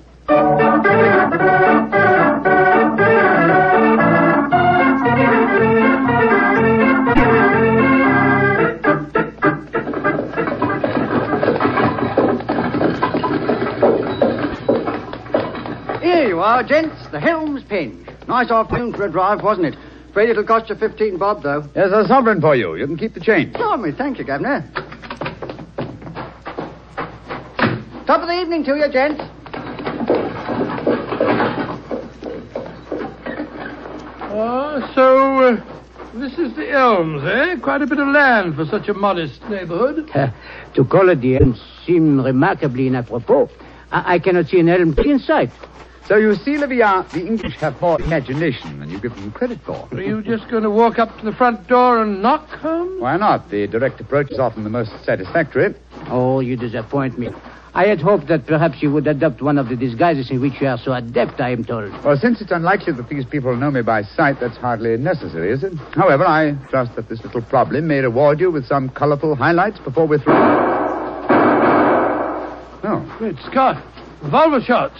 You 16.39 16.45
are, 16.45 16.63
gents. 16.63 16.95
The 17.11 17.19
Helms 17.19 17.65
Penge. 17.65 18.07
Nice 18.29 18.49
afternoon 18.49 18.93
for 18.93 19.03
a 19.03 19.11
drive, 19.11 19.43
wasn't 19.43 19.67
it? 19.67 19.75
Afraid 20.09 20.29
it'll 20.29 20.45
cost 20.45 20.69
you 20.69 20.75
15 20.75 21.17
bob, 21.17 21.43
though. 21.43 21.63
There's 21.73 21.91
a 21.91 22.07
sovereign 22.07 22.39
for 22.39 22.55
you. 22.55 22.77
You 22.77 22.87
can 22.87 22.95
keep 22.95 23.13
the 23.13 23.19
change. 23.19 23.51
Blimey, 23.51 23.91
thank 23.91 24.19
you, 24.19 24.23
Governor. 24.23 24.63
Top 28.07 28.21
of 28.21 28.29
the 28.29 28.39
evening 28.39 28.63
to 28.63 28.77
you, 28.77 28.89
gents. 28.89 29.21
Ah, 34.31 34.91
so, 34.95 35.43
uh, 35.43 36.19
this 36.21 36.39
is 36.39 36.55
the 36.55 36.71
Elms, 36.71 37.21
eh? 37.25 37.57
Quite 37.61 37.81
a 37.81 37.85
bit 37.85 37.99
of 37.99 38.07
land 38.07 38.55
for 38.55 38.63
such 38.63 38.87
a 38.87 38.93
modest 38.93 39.43
neighborhood. 39.49 40.09
to 40.73 40.85
call 40.85 41.09
it 41.09 41.19
the 41.19 41.35
elms 41.35 41.61
seems 41.85 42.23
remarkably 42.23 42.87
inapropos. 42.87 43.49
I, 43.91 44.13
I 44.15 44.19
cannot 44.19 44.47
see 44.47 44.61
an 44.61 44.69
elm 44.69 44.95
tree 44.95 45.11
in 45.11 45.19
sight. 45.19 45.51
So 46.07 46.15
you 46.15 46.33
see, 46.35 46.57
Le 46.57 46.65
Villard, 46.67 47.07
the 47.11 47.25
English 47.25 47.55
have 47.57 47.79
more 47.81 48.01
imagination 48.01 48.79
than 48.79 48.89
you 48.89 48.99
give 48.99 49.15
them 49.15 49.31
credit 49.31 49.59
for. 49.61 49.87
Are 49.91 50.01
you 50.01 50.23
just 50.23 50.49
going 50.49 50.63
to 50.63 50.69
walk 50.71 50.97
up 50.97 51.15
to 51.19 51.25
the 51.25 51.31
front 51.33 51.67
door 51.67 52.01
and 52.01 52.21
knock, 52.21 52.47
Holmes? 52.49 52.99
Why 52.99 53.15
not? 53.17 53.49
The 53.51 53.67
direct 53.67 54.01
approach 54.01 54.31
is 54.31 54.39
often 54.39 54.63
the 54.63 54.69
most 54.71 54.91
satisfactory. 55.05 55.75
Oh, 56.07 56.39
you 56.39 56.55
disappoint 56.55 57.19
me. 57.19 57.29
I 57.75 57.85
had 57.85 58.01
hoped 58.01 58.27
that 58.27 58.47
perhaps 58.47 58.81
you 58.81 58.91
would 58.91 59.05
adopt 59.05 59.43
one 59.43 59.59
of 59.59 59.69
the 59.69 59.75
disguises 59.75 60.31
in 60.31 60.41
which 60.41 60.59
you 60.59 60.67
are 60.67 60.79
so 60.79 60.91
adept, 60.93 61.39
I 61.39 61.51
am 61.51 61.63
told. 61.63 61.91
Well, 62.03 62.17
since 62.17 62.41
it's 62.41 62.51
unlikely 62.51 62.93
that 62.93 63.07
these 63.07 63.25
people 63.25 63.55
know 63.55 63.69
me 63.69 63.83
by 63.83 64.01
sight, 64.01 64.39
that's 64.39 64.57
hardly 64.57 64.97
necessary, 64.97 65.51
is 65.51 65.63
it? 65.63 65.73
However, 65.93 66.25
I 66.25 66.53
trust 66.71 66.95
that 66.95 67.07
this 67.07 67.23
little 67.23 67.43
problem 67.43 67.87
may 67.87 67.99
reward 67.99 68.39
you 68.39 68.49
with 68.49 68.65
some 68.65 68.89
colorful 68.89 69.35
highlights 69.35 69.77
before 69.79 70.07
we're 70.07 70.17
through. 70.17 70.33
Oh, 72.81 73.15
Great 73.19 73.37
Scott. 73.45 73.83
Revolver 74.23 74.61
shots. 74.61 74.99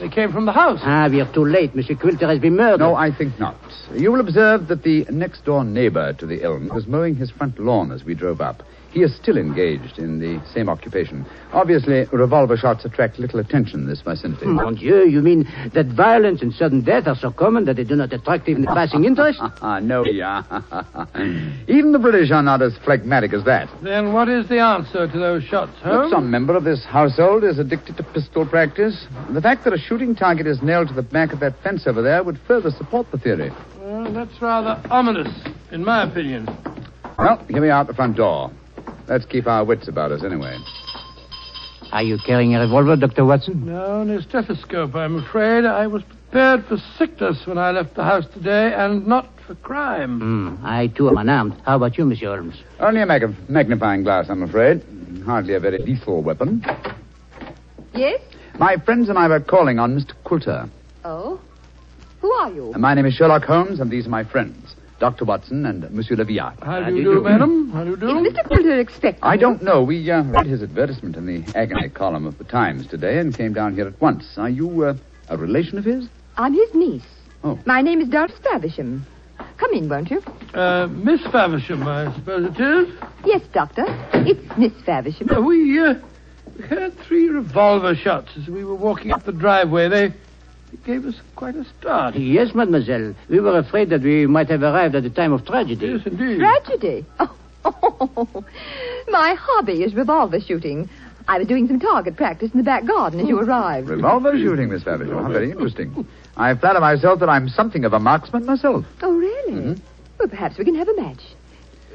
They 0.00 0.08
came 0.08 0.32
from 0.32 0.44
the 0.46 0.52
house. 0.52 0.80
Ah, 0.82 1.08
we 1.10 1.20
are 1.20 1.32
too 1.32 1.44
late. 1.44 1.74
Monsieur 1.74 1.96
Quilter 1.96 2.28
has 2.28 2.38
been 2.38 2.56
murdered. 2.56 2.80
no, 2.80 2.94
I 2.94 3.10
think 3.10 3.38
not. 3.38 3.56
You 3.94 4.12
will 4.12 4.20
observe 4.20 4.68
that 4.68 4.82
the 4.84 5.04
next 5.10 5.44
door 5.44 5.64
neighbor 5.64 6.12
to 6.12 6.26
the 6.26 6.42
elm 6.44 6.68
was 6.68 6.86
mowing 6.86 7.16
his 7.16 7.30
front 7.30 7.58
lawn 7.58 7.90
as 7.90 8.04
we 8.04 8.14
drove 8.14 8.40
up. 8.40 8.62
He 8.90 9.00
is 9.02 9.14
still 9.16 9.36
engaged 9.36 9.98
in 9.98 10.18
the 10.18 10.40
same 10.54 10.68
occupation. 10.68 11.26
Obviously, 11.52 12.06
revolver 12.10 12.56
shots 12.56 12.84
attract 12.86 13.18
little 13.18 13.38
attention 13.38 13.80
in 13.80 13.86
this 13.86 14.00
vicinity. 14.00 14.46
Mon 14.46 14.74
Dieu, 14.76 15.06
you 15.06 15.20
mean 15.20 15.46
that 15.74 15.86
violence 15.86 16.40
and 16.40 16.52
sudden 16.54 16.82
death 16.82 17.06
are 17.06 17.14
so 17.16 17.30
common 17.30 17.66
that 17.66 17.76
they 17.76 17.84
do 17.84 17.96
not 17.96 18.12
attract 18.12 18.48
even 18.48 18.62
the 18.62 18.68
passing 18.68 19.04
interest? 19.04 19.40
Ah, 19.60 19.80
no, 19.80 20.04
yeah. 20.04 20.42
Even 21.68 21.92
the 21.92 21.98
British 21.98 22.30
are 22.30 22.42
not 22.42 22.62
as 22.62 22.76
phlegmatic 22.84 23.32
as 23.34 23.44
that. 23.44 23.68
Then 23.82 24.12
what 24.12 24.28
is 24.28 24.48
the 24.48 24.60
answer 24.60 25.06
to 25.10 25.18
those 25.18 25.42
shots, 25.42 25.72
Look, 25.84 25.92
Holmes? 25.92 26.12
some 26.12 26.30
member 26.30 26.56
of 26.56 26.64
this 26.64 26.84
household 26.84 27.44
is 27.44 27.58
addicted 27.58 27.96
to 27.96 28.02
pistol 28.02 28.46
practice. 28.46 29.06
The 29.30 29.40
fact 29.42 29.64
that 29.64 29.72
a 29.72 29.78
shooting 29.78 30.14
target 30.14 30.46
is 30.46 30.62
nailed 30.62 30.88
to 30.88 30.94
the 30.94 31.02
back 31.02 31.32
of 31.32 31.40
that 31.40 31.60
fence 31.62 31.86
over 31.86 32.02
there 32.02 32.22
would 32.22 32.38
further 32.46 32.70
support 32.70 33.10
the 33.10 33.18
theory. 33.18 33.50
Well, 33.80 34.12
that's 34.12 34.40
rather 34.40 34.80
ominous, 34.90 35.28
in 35.72 35.84
my 35.84 36.04
opinion. 36.04 36.46
Well, 37.18 37.44
here 37.48 37.60
we 37.60 37.68
are 37.70 37.80
at 37.80 37.88
the 37.88 37.94
front 37.94 38.16
door. 38.16 38.50
Let's 39.08 39.24
keep 39.24 39.46
our 39.46 39.64
wits 39.64 39.88
about 39.88 40.12
us 40.12 40.22
anyway. 40.22 40.56
Are 41.92 42.02
you 42.02 42.18
carrying 42.26 42.54
a 42.54 42.60
revolver, 42.60 42.96
Dr. 42.96 43.24
Watson? 43.24 43.64
No, 43.64 44.04
no 44.04 44.20
stethoscope, 44.20 44.94
I'm 44.94 45.16
afraid. 45.16 45.64
I 45.64 45.86
was 45.86 46.02
prepared 46.02 46.66
for 46.66 46.76
sickness 46.98 47.46
when 47.46 47.56
I 47.56 47.70
left 47.70 47.94
the 47.94 48.04
house 48.04 48.26
today, 48.34 48.74
and 48.76 49.06
not 49.06 49.26
for 49.46 49.54
crime. 49.54 50.20
Hmm, 50.58 50.64
I 50.66 50.88
too 50.88 51.08
am 51.08 51.16
unarmed. 51.16 51.54
How 51.64 51.76
about 51.76 51.96
you, 51.96 52.04
Monsieur 52.04 52.36
Holmes? 52.36 52.62
Only 52.80 53.00
a 53.00 53.06
mag- 53.06 53.34
magnifying 53.48 54.02
glass, 54.02 54.26
I'm 54.28 54.42
afraid. 54.42 54.82
Hardly 55.24 55.54
a 55.54 55.60
very 55.60 55.78
lethal 55.78 56.22
weapon. 56.22 56.62
Yes? 57.94 58.20
My 58.58 58.76
friends 58.76 59.08
and 59.08 59.16
I 59.18 59.26
were 59.28 59.40
calling 59.40 59.78
on 59.78 59.98
Mr. 59.98 60.12
Quilter. 60.24 60.68
Oh? 61.04 61.40
Who 62.20 62.30
are 62.32 62.50
you? 62.50 62.74
My 62.76 62.92
name 62.92 63.06
is 63.06 63.14
Sherlock 63.14 63.44
Holmes, 63.44 63.80
and 63.80 63.90
these 63.90 64.06
are 64.06 64.10
my 64.10 64.24
friends, 64.24 64.74
Dr. 64.98 65.24
Watson 65.24 65.64
and 65.66 65.88
Monsieur 65.92 66.16
Le 66.16 66.24
Villard. 66.24 66.54
How 66.62 66.82
do 66.82 66.96
you 66.96 67.04
do, 67.04 67.22
madam? 67.22 67.70
How 67.72 67.84
do 67.84 67.90
you 67.90 67.96
do? 67.96 68.08
Is 68.08 68.32
Mr. 68.32 68.44
Quilter 68.46 68.80
expecting 68.80 69.22
I 69.22 69.36
don't 69.36 69.62
know. 69.62 69.82
We 69.82 70.10
uh, 70.10 70.22
read 70.24 70.46
his 70.46 70.62
advertisement 70.62 71.16
in 71.16 71.26
the 71.26 71.56
agony 71.56 71.88
column 71.88 72.26
of 72.26 72.38
the 72.38 72.44
Times 72.44 72.86
today 72.86 73.18
and 73.18 73.36
came 73.36 73.52
down 73.52 73.74
here 73.74 73.86
at 73.86 74.00
once. 74.00 74.36
Are 74.36 74.48
you 74.48 74.84
uh, 74.84 74.94
a 75.28 75.36
relation 75.36 75.78
of 75.78 75.84
his? 75.84 76.08
I'm 76.36 76.52
his 76.52 76.74
niece. 76.74 77.06
Oh. 77.44 77.58
My 77.64 77.80
name 77.80 78.00
is 78.00 78.08
Doris 78.08 78.32
Faversham. 78.42 79.06
Come 79.56 79.72
in, 79.72 79.88
won't 79.88 80.10
you? 80.10 80.20
Uh, 80.52 80.88
Miss 80.88 81.20
Faversham, 81.30 81.86
I 81.86 82.12
suppose 82.14 82.46
it 82.46 82.60
is. 82.60 82.94
Yes, 83.24 83.42
Doctor. 83.52 83.84
It's 84.12 84.58
Miss 84.58 84.72
Faversham. 84.84 85.30
Uh, 85.30 85.40
we, 85.40 85.78
uh, 85.78 85.94
we 86.56 86.64
heard 86.64 86.98
three 87.06 87.28
revolver 87.28 87.94
shots 87.94 88.30
as 88.36 88.48
we 88.48 88.64
were 88.64 88.74
walking 88.74 89.12
up 89.12 89.24
the 89.24 89.32
driveway. 89.32 89.88
They, 89.88 90.12
they 90.70 90.76
gave 90.84 91.06
us 91.06 91.14
quite 91.36 91.56
a 91.56 91.64
start. 91.64 92.14
Yes, 92.16 92.54
mademoiselle. 92.54 93.14
We 93.28 93.40
were 93.40 93.58
afraid 93.58 93.90
that 93.90 94.02
we 94.02 94.26
might 94.26 94.48
have 94.50 94.62
arrived 94.62 94.94
at 94.94 95.02
the 95.02 95.10
time 95.10 95.32
of 95.32 95.46
tragedy. 95.46 95.86
Yes, 95.86 96.06
indeed. 96.06 96.38
Tragedy. 96.38 97.06
Oh. 97.18 97.34
oh. 97.64 98.44
My 99.08 99.34
hobby 99.38 99.82
is 99.82 99.94
revolver 99.94 100.40
shooting. 100.40 100.88
I 101.26 101.38
was 101.38 101.46
doing 101.46 101.66
some 101.66 101.78
target 101.78 102.16
practice 102.16 102.52
in 102.52 102.58
the 102.58 102.64
back 102.64 102.86
garden 102.86 103.20
as 103.20 103.28
you 103.28 103.38
arrived. 103.38 103.88
Revolver 103.88 104.32
shooting, 104.32 104.70
Miss 104.70 104.82
Faversham. 104.82 105.22
How 105.22 105.30
very 105.30 105.50
interesting. 105.50 106.06
I 106.36 106.54
flatter 106.54 106.80
myself 106.80 107.20
that 107.20 107.28
I'm 107.28 107.48
something 107.50 107.84
of 107.84 107.92
a 107.92 107.98
marksman 107.98 108.46
myself. 108.46 108.86
Oh, 109.02 109.12
really? 109.12 109.76
Well, 110.18 110.28
perhaps 110.28 110.56
we 110.56 110.64
can 110.64 110.74
have 110.74 110.88
a 110.88 110.96
match. 110.96 111.20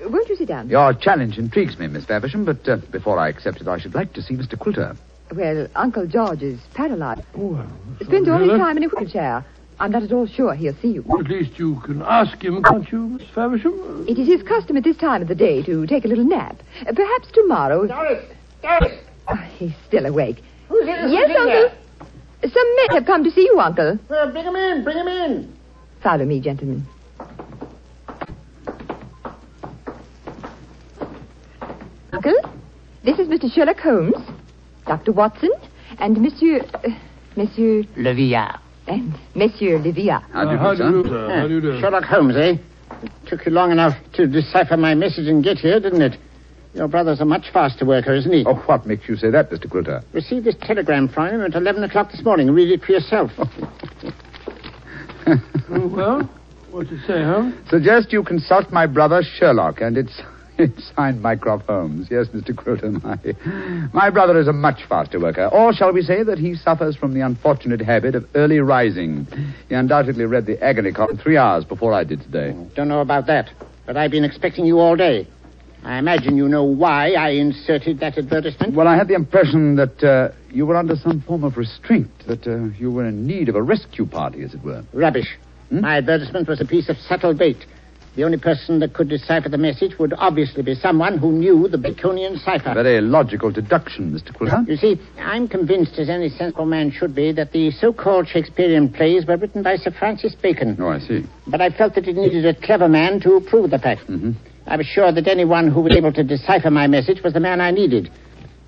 Won't 0.05 0.29
you 0.29 0.35
sit 0.35 0.49
down? 0.49 0.69
Your 0.69 0.93
challenge 0.93 1.37
intrigues 1.39 1.79
me, 1.79 1.87
Miss 1.87 2.05
Faversham, 2.05 2.45
but 2.45 2.67
uh, 2.67 2.77
before 2.91 3.17
I 3.17 3.29
accept 3.29 3.61
it, 3.61 3.67
I 3.67 3.79
should 3.79 3.95
like 3.95 4.13
to 4.13 4.21
see 4.21 4.35
Mr. 4.35 4.57
Quilter. 4.57 4.95
Well, 5.35 5.67
Uncle 5.75 6.05
George 6.05 6.43
is 6.43 6.59
paralyzed. 6.73 7.21
Oh, 7.35 7.47
well, 7.47 7.67
that's 7.93 8.05
Spends 8.05 8.27
all 8.27 8.35
all 8.35 8.49
his 8.49 8.59
time 8.59 8.77
in 8.77 8.83
a 8.83 8.87
wheelchair. 8.87 9.43
I'm 9.79 9.91
not 9.91 10.03
at 10.03 10.11
all 10.11 10.27
sure 10.27 10.53
he'll 10.53 10.75
see 10.75 10.89
you. 10.89 11.05
At 11.19 11.27
least 11.27 11.57
you 11.57 11.79
can 11.83 12.01
ask 12.03 12.41
him, 12.43 12.61
can't 12.61 12.89
you, 12.91 12.99
Miss 13.07 13.27
Faversham? 13.33 14.05
It 14.07 14.19
is 14.19 14.27
his 14.27 14.43
custom 14.43 14.77
at 14.77 14.83
this 14.83 14.95
time 14.97 15.23
of 15.23 15.27
the 15.27 15.35
day 15.35 15.63
to 15.63 15.87
take 15.87 16.05
a 16.05 16.07
little 16.07 16.23
nap. 16.23 16.61
Uh, 16.87 16.93
perhaps 16.93 17.31
tomorrow. 17.33 17.87
Doris! 17.87 18.23
Doris! 18.61 18.99
Ah, 19.27 19.49
he's 19.57 19.73
still 19.87 20.05
awake. 20.05 20.43
Who's 20.69 20.85
here? 20.85 21.07
Yes, 21.07 21.31
Uncle. 21.37 21.71
Some 22.43 22.75
men 22.75 22.87
have 22.97 23.05
come 23.05 23.23
to 23.23 23.31
see 23.31 23.41
you, 23.41 23.59
Uncle. 23.59 23.97
Well, 24.09 24.31
bring 24.31 24.45
him 24.45 24.55
in, 24.55 24.83
bring 24.83 24.97
him 24.97 25.07
in. 25.07 25.57
Follow 26.03 26.25
me, 26.25 26.39
gentlemen. 26.39 26.85
Uncle, 32.11 32.35
this 33.03 33.17
is 33.17 33.27
Mr. 33.27 33.51
Sherlock 33.51 33.79
Holmes, 33.79 34.15
Dr. 34.85 35.11
Watson, 35.11 35.51
and 35.99 36.17
Monsieur. 36.21 36.61
Uh, 36.73 36.89
Monsieur. 37.35 37.83
Le 37.97 38.13
Villard. 38.13 38.59
and 38.87 39.13
Monsieur 39.35 39.79
Le 39.79 39.91
Villard. 39.91 40.21
How 40.33 40.43
do 40.45 40.51
you 40.51 40.57
Uh, 40.57 40.59
how 40.59 40.73
do, 40.75 40.77
do 40.77 40.83
you 40.83 41.03
sir? 41.03 41.03
do, 41.03 41.09
sir? 41.09 41.39
How 41.39 41.47
do 41.47 41.53
you 41.55 41.61
do? 41.61 41.79
Sherlock 41.79 42.03
Holmes, 42.03 42.35
eh? 42.35 42.55
It 43.03 43.11
took 43.27 43.45
you 43.45 43.51
long 43.51 43.71
enough 43.71 43.93
to 44.13 44.27
decipher 44.27 44.77
my 44.77 44.93
message 44.93 45.27
and 45.27 45.43
get 45.43 45.57
here, 45.57 45.79
didn't 45.79 46.01
it? 46.01 46.17
Your 46.73 46.87
brother's 46.87 47.21
a 47.21 47.25
much 47.25 47.49
faster 47.53 47.85
worker, 47.85 48.13
isn't 48.13 48.31
he? 48.31 48.43
Oh, 48.47 48.55
what 48.65 48.85
makes 48.85 49.07
you 49.07 49.15
say 49.15 49.29
that, 49.29 49.49
Mr. 49.51 49.69
Quilter? 49.69 50.03
Received 50.11 50.45
this 50.45 50.55
telegram 50.61 51.07
from 51.07 51.27
him 51.29 51.41
at 51.41 51.53
11 51.55 51.83
o'clock 51.83 52.11
this 52.11 52.23
morning. 52.23 52.49
Read 52.51 52.71
it 52.71 52.83
for 52.83 52.91
yourself. 52.93 53.31
Oh, 53.37 53.47
well, 55.95 56.29
what's 56.71 56.91
it 56.91 56.99
say, 57.07 57.23
Holmes? 57.23 57.53
Suggest 57.69 58.11
you 58.11 58.23
consult 58.23 58.71
my 58.71 58.85
brother 58.87 59.21
Sherlock, 59.23 59.81
and 59.81 59.97
it's 59.97 60.11
it's 60.19 60.23
signed 60.95 61.21
Mycroft 61.21 61.65
Holmes. 61.67 62.07
Yes, 62.09 62.27
Mr. 62.27 62.55
Quilter, 62.55 62.91
my 63.03 63.17
my 63.93 64.09
brother 64.09 64.39
is 64.39 64.47
a 64.47 64.53
much 64.53 64.83
faster 64.87 65.19
worker. 65.19 65.47
Or 65.47 65.73
shall 65.73 65.91
we 65.93 66.01
say 66.01 66.23
that 66.23 66.39
he 66.39 66.55
suffers 66.55 66.95
from 66.95 67.13
the 67.13 67.21
unfortunate 67.21 67.81
habit 67.81 68.15
of 68.15 68.25
early 68.35 68.59
rising? 68.59 69.27
He 69.69 69.75
undoubtedly 69.75 70.25
read 70.25 70.45
the 70.45 70.61
agony 70.63 70.91
column 70.91 71.17
three 71.17 71.37
hours 71.37 71.65
before 71.65 71.93
I 71.93 72.03
did 72.03 72.21
today. 72.21 72.55
Don't 72.75 72.87
know 72.87 73.01
about 73.01 73.27
that, 73.27 73.49
but 73.85 73.97
I've 73.97 74.11
been 74.11 74.23
expecting 74.25 74.65
you 74.65 74.79
all 74.79 74.95
day. 74.95 75.27
I 75.85 75.97
imagine 75.97 76.37
you 76.37 76.47
know 76.47 76.63
why 76.63 77.11
I 77.11 77.31
inserted 77.31 77.99
that 77.99 78.17
advertisement. 78.17 78.73
Well, 78.73 78.87
I 78.87 78.95
had 78.95 79.09
the 79.09 79.15
impression 79.15 79.75
that 79.75 80.01
uh, 80.01 80.33
you 80.49 80.65
were 80.65 80.77
under 80.77 80.95
some 80.95 81.21
form 81.21 81.43
of 81.43 81.57
restraint, 81.57 82.09
that 82.25 82.47
uh, 82.47 82.69
you 82.79 82.89
were 82.89 83.05
in 83.05 83.27
need 83.27 83.49
of 83.49 83.55
a 83.55 83.61
rescue 83.61 84.05
party, 84.05 84.43
as 84.43 84.53
it 84.53 84.63
were. 84.63 84.83
Rubbish. 84.93 85.37
My 85.71 85.97
advertisement 85.97 86.47
was 86.47 86.61
a 86.61 86.65
piece 86.65 86.87
of 86.87 86.97
subtle 86.97 87.33
bait. 87.33 87.65
The 88.15 88.23
only 88.23 88.37
person 88.37 88.79
that 88.79 88.93
could 88.93 89.09
decipher 89.09 89.49
the 89.49 89.57
message 89.57 89.97
would 89.97 90.13
obviously 90.15 90.61
be 90.61 90.75
someone 90.75 91.17
who 91.17 91.31
knew 91.31 91.67
the 91.67 91.79
Baconian 91.79 92.37
cipher. 92.37 92.75
Very 92.75 93.01
logical 93.01 93.49
deduction, 93.49 94.11
Mr. 94.11 94.31
Quilter. 94.35 94.63
You 94.67 94.77
see, 94.77 95.01
I'm 95.17 95.47
convinced, 95.47 95.97
as 95.97 96.09
any 96.09 96.29
sensible 96.29 96.67
man 96.67 96.91
should 96.91 97.15
be, 97.15 97.31
that 97.31 97.53
the 97.53 97.71
so-called 97.71 98.27
Shakespearean 98.27 98.93
plays 98.93 99.25
were 99.25 99.37
written 99.37 99.63
by 99.63 99.77
Sir 99.77 99.89
Francis 99.89 100.35
Bacon. 100.35 100.77
Oh, 100.79 100.89
I 100.89 100.99
see. 100.99 101.25
But 101.47 101.61
I 101.61 101.71
felt 101.71 101.95
that 101.95 102.07
it 102.07 102.15
needed 102.15 102.45
a 102.45 102.53
clever 102.53 102.87
man 102.87 103.19
to 103.21 103.41
prove 103.49 103.71
the 103.71 103.79
fact. 103.79 104.01
Mm-hmm. 104.01 104.33
I 104.67 104.77
was 104.77 104.85
sure 104.85 105.11
that 105.11 105.27
anyone 105.27 105.71
who 105.71 105.81
was 105.81 105.95
able 105.95 106.13
to 106.13 106.23
decipher 106.23 106.69
my 106.69 106.85
message 106.85 107.23
was 107.23 107.33
the 107.33 107.39
man 107.39 107.61
I 107.61 107.71
needed. 107.71 108.11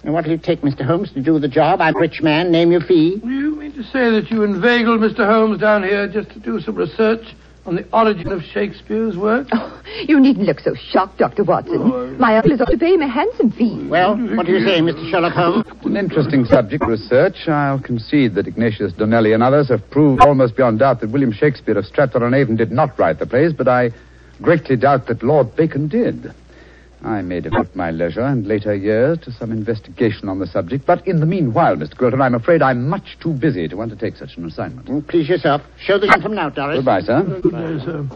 And 0.03 0.11
what 0.11 0.25
will 0.25 0.33
it 0.33 0.43
take, 0.43 0.61
Mr. 0.61 0.83
Holmes, 0.83 1.11
to 1.13 1.21
do 1.21 1.37
the 1.37 1.47
job? 1.47 1.81
I'm 1.81 1.95
a 1.95 1.99
rich 1.99 2.23
man. 2.23 2.51
Name 2.51 2.71
your 2.71 2.81
fee. 2.81 3.19
Do 3.19 3.29
you 3.29 3.55
mean 3.55 3.73
to 3.73 3.83
say 3.83 4.09
that 4.09 4.31
you 4.31 4.43
inveigled 4.43 5.01
Mr. 5.01 5.25
Holmes 5.25 5.61
down 5.61 5.83
here 5.83 6.07
just 6.07 6.31
to 6.31 6.39
do 6.39 6.59
some 6.59 6.75
research 6.75 7.35
on 7.65 7.75
the 7.75 7.87
origin 7.91 8.31
of 8.31 8.41
Shakespeare's 8.43 9.17
work? 9.17 9.47
Oh, 9.51 9.81
you 10.07 10.19
needn't 10.19 10.45
look 10.45 10.59
so 10.59 10.73
shocked, 10.75 11.17
Dr. 11.17 11.43
Watson. 11.43 11.77
Oh, 11.79 12.07
My 12.19 12.37
uncle 12.37 12.51
is 12.51 12.61
off 12.61 12.69
to 12.69 12.77
pay 12.77 12.93
him 12.93 13.01
a 13.01 13.07
handsome 13.07 13.51
fee. 13.51 13.87
Well, 13.89 14.15
what 14.35 14.45
do 14.45 14.51
you 14.51 14.65
say, 14.65 14.79
Mr. 14.81 15.09
Sherlock 15.09 15.33
Holmes? 15.33 15.65
An 15.83 15.97
interesting 15.97 16.45
subject, 16.45 16.83
research. 16.85 17.47
I'll 17.47 17.79
concede 17.81 18.35
that 18.35 18.47
Ignatius 18.47 18.93
Donnelly 18.93 19.33
and 19.33 19.41
others 19.41 19.69
have 19.69 19.89
proved 19.89 20.21
almost 20.21 20.55
beyond 20.55 20.79
doubt 20.79 21.01
that 21.01 21.11
William 21.11 21.31
Shakespeare 21.31 21.77
of 21.77 21.85
Stratford-on-Avon 21.85 22.55
did 22.55 22.71
not 22.71 22.97
write 22.99 23.19
the 23.19 23.25
plays, 23.25 23.53
but 23.53 23.67
I 23.67 23.91
greatly 24.41 24.75
doubt 24.75 25.07
that 25.07 25.23
Lord 25.23 25.55
Bacon 25.55 25.87
did. 25.87 26.33
I 27.05 27.21
may 27.21 27.39
devote 27.39 27.75
my 27.75 27.91
leisure 27.91 28.21
and 28.23 28.47
later 28.47 28.73
years 28.73 29.19
to 29.19 29.31
some 29.31 29.51
investigation 29.51 30.27
on 30.27 30.39
the 30.39 30.47
subject, 30.47 30.85
but 30.87 31.05
in 31.07 31.19
the 31.19 31.25
meanwhile, 31.25 31.75
Mr. 31.75 31.95
Quilter, 31.95 32.19
I'm 32.21 32.33
afraid 32.33 32.61
I'm 32.63 32.89
much 32.89 33.17
too 33.21 33.33
busy 33.33 33.67
to 33.67 33.81
undertake 33.81 34.15
such 34.15 34.37
an 34.37 34.45
assignment. 34.45 34.87
Mm, 34.87 35.07
Please 35.07 35.29
yourself. 35.29 35.61
Show 35.79 35.99
the 35.99 36.07
from 36.21 36.33
now, 36.33 36.49
Doris. 36.49 36.77
Goodbye, 36.77 37.01
sir. 37.01 37.21
Good 37.43 37.51
day, 37.51 37.85
sir. 37.85 38.09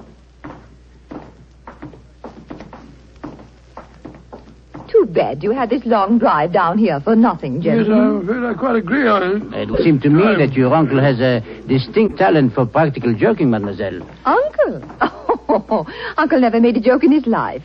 Too 4.92 5.06
bad 5.06 5.44
You 5.44 5.52
had 5.52 5.70
this 5.70 5.86
long 5.86 6.18
drive 6.18 6.52
down 6.52 6.80
here 6.80 7.00
for 7.00 7.16
nothing, 7.16 7.62
Yes, 7.62 7.86
gentlemen. 7.86 8.00
I'm 8.00 8.30
afraid 8.30 8.44
I 8.50 8.54
quite 8.56 8.76
agree 8.76 9.08
on 9.08 9.22
it. 9.54 9.54
It 9.54 9.70
would 9.70 9.82
seem 9.82 10.00
to 10.00 10.10
me 10.10 10.24
that 10.40 10.54
your 10.54 10.74
uncle 10.74 11.00
has 11.00 11.20
a 11.20 11.42
distinct 11.68 12.18
talent 12.18 12.54
for 12.54 12.66
practical 12.66 13.14
joking, 13.14 13.52
mademoiselle. 13.52 14.02
Uncle? 14.26 14.82
Oh, 15.52 15.84
Uncle 16.18 16.40
never 16.40 16.60
made 16.60 16.78
a 16.78 16.80
joke 16.80 17.04
in 17.04 17.12
his 17.12 17.26
life. 17.26 17.64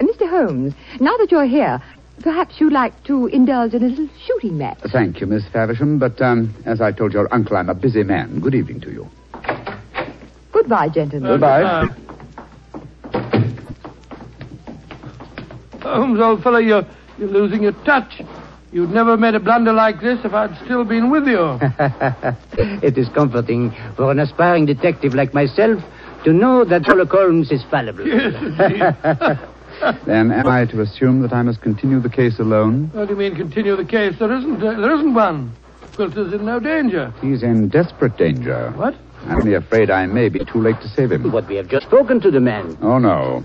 Uh, 0.00 0.04
Mr. 0.04 0.28
Holmes, 0.28 0.74
now 1.00 1.16
that 1.18 1.30
you're 1.30 1.46
here, 1.46 1.80
perhaps 2.22 2.60
you'd 2.60 2.72
like 2.72 3.04
to 3.04 3.26
indulge 3.26 3.74
in 3.74 3.82
a 3.82 3.86
little 3.86 4.08
shooting 4.26 4.58
match. 4.58 4.78
Thank 4.92 5.20
you, 5.20 5.26
Miss 5.26 5.44
Faversham, 5.52 5.98
but 5.98 6.20
um, 6.20 6.54
as 6.64 6.80
I 6.80 6.92
told 6.92 7.12
your 7.12 7.32
uncle, 7.32 7.56
I'm 7.56 7.68
a 7.68 7.74
busy 7.74 8.02
man. 8.02 8.40
Good 8.40 8.54
evening 8.54 8.80
to 8.82 8.90
you. 8.90 9.08
Goodbye, 10.52 10.88
gentlemen. 10.88 11.32
Goodbye. 11.32 11.88
Holmes, 15.82 16.20
old 16.20 16.42
fellow, 16.42 16.58
you're, 16.58 16.86
you're 17.18 17.28
losing 17.28 17.62
your 17.62 17.72
touch. 17.84 18.22
You'd 18.72 18.90
never 18.90 19.10
have 19.10 19.20
made 19.20 19.34
a 19.34 19.40
blunder 19.40 19.72
like 19.72 20.00
this 20.00 20.18
if 20.24 20.32
I'd 20.32 20.56
still 20.64 20.84
been 20.84 21.10
with 21.10 21.28
you. 21.28 21.58
it 22.82 22.98
is 22.98 23.08
comforting 23.10 23.72
for 23.96 24.10
an 24.10 24.18
aspiring 24.18 24.66
detective 24.66 25.14
like 25.14 25.32
myself 25.32 25.80
to 26.24 26.32
know 26.32 26.64
that 26.64 26.84
Sherlock 26.86 27.10
Holmes 27.10 27.52
is 27.52 27.62
fallible. 27.70 28.06
yes, 28.08 28.34
indeed. 28.40 29.38
Then 30.06 30.32
am 30.32 30.46
I 30.46 30.66
to 30.66 30.80
assume 30.80 31.20
that 31.22 31.32
I 31.32 31.42
must 31.42 31.60
continue 31.60 32.00
the 32.00 32.08
case 32.08 32.38
alone? 32.38 32.90
What 32.92 33.08
do 33.08 33.14
you 33.14 33.18
mean 33.18 33.36
continue 33.36 33.76
the 33.76 33.84
case? 33.84 34.18
There 34.18 34.32
isn't, 34.32 34.62
uh, 34.62 34.80
there 34.80 34.94
isn't 34.94 35.14
one. 35.14 35.52
Quilter's 35.94 36.32
in 36.32 36.44
no 36.44 36.58
danger. 36.58 37.12
He's 37.20 37.42
in 37.42 37.68
desperate 37.68 38.16
danger. 38.16 38.72
What? 38.76 38.94
I'm 39.26 39.38
only 39.38 39.54
afraid 39.54 39.90
I 39.90 40.06
may 40.06 40.28
be 40.28 40.40
too 40.40 40.60
late 40.60 40.80
to 40.80 40.88
save 40.88 41.12
him. 41.12 41.30
But 41.30 41.48
we 41.48 41.56
have 41.56 41.68
just 41.68 41.86
spoken 41.86 42.20
to 42.20 42.30
the 42.30 42.40
man. 42.40 42.76
Oh, 42.82 42.98
no. 42.98 43.44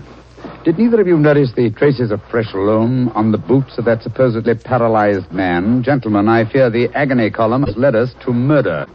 Did 0.64 0.78
neither 0.78 1.00
of 1.00 1.06
you 1.06 1.16
notice 1.16 1.52
the 1.54 1.70
traces 1.70 2.10
of 2.10 2.22
fresh 2.30 2.52
loam 2.54 3.08
on 3.10 3.32
the 3.32 3.38
boots 3.38 3.78
of 3.78 3.84
that 3.86 4.02
supposedly 4.02 4.54
paralyzed 4.54 5.30
man? 5.32 5.82
Gentlemen, 5.82 6.28
I 6.28 6.50
fear 6.50 6.68
the 6.70 6.88
agony 6.94 7.30
column 7.30 7.62
has 7.62 7.76
led 7.76 7.94
us 7.94 8.14
to 8.24 8.32
murder. 8.32 8.86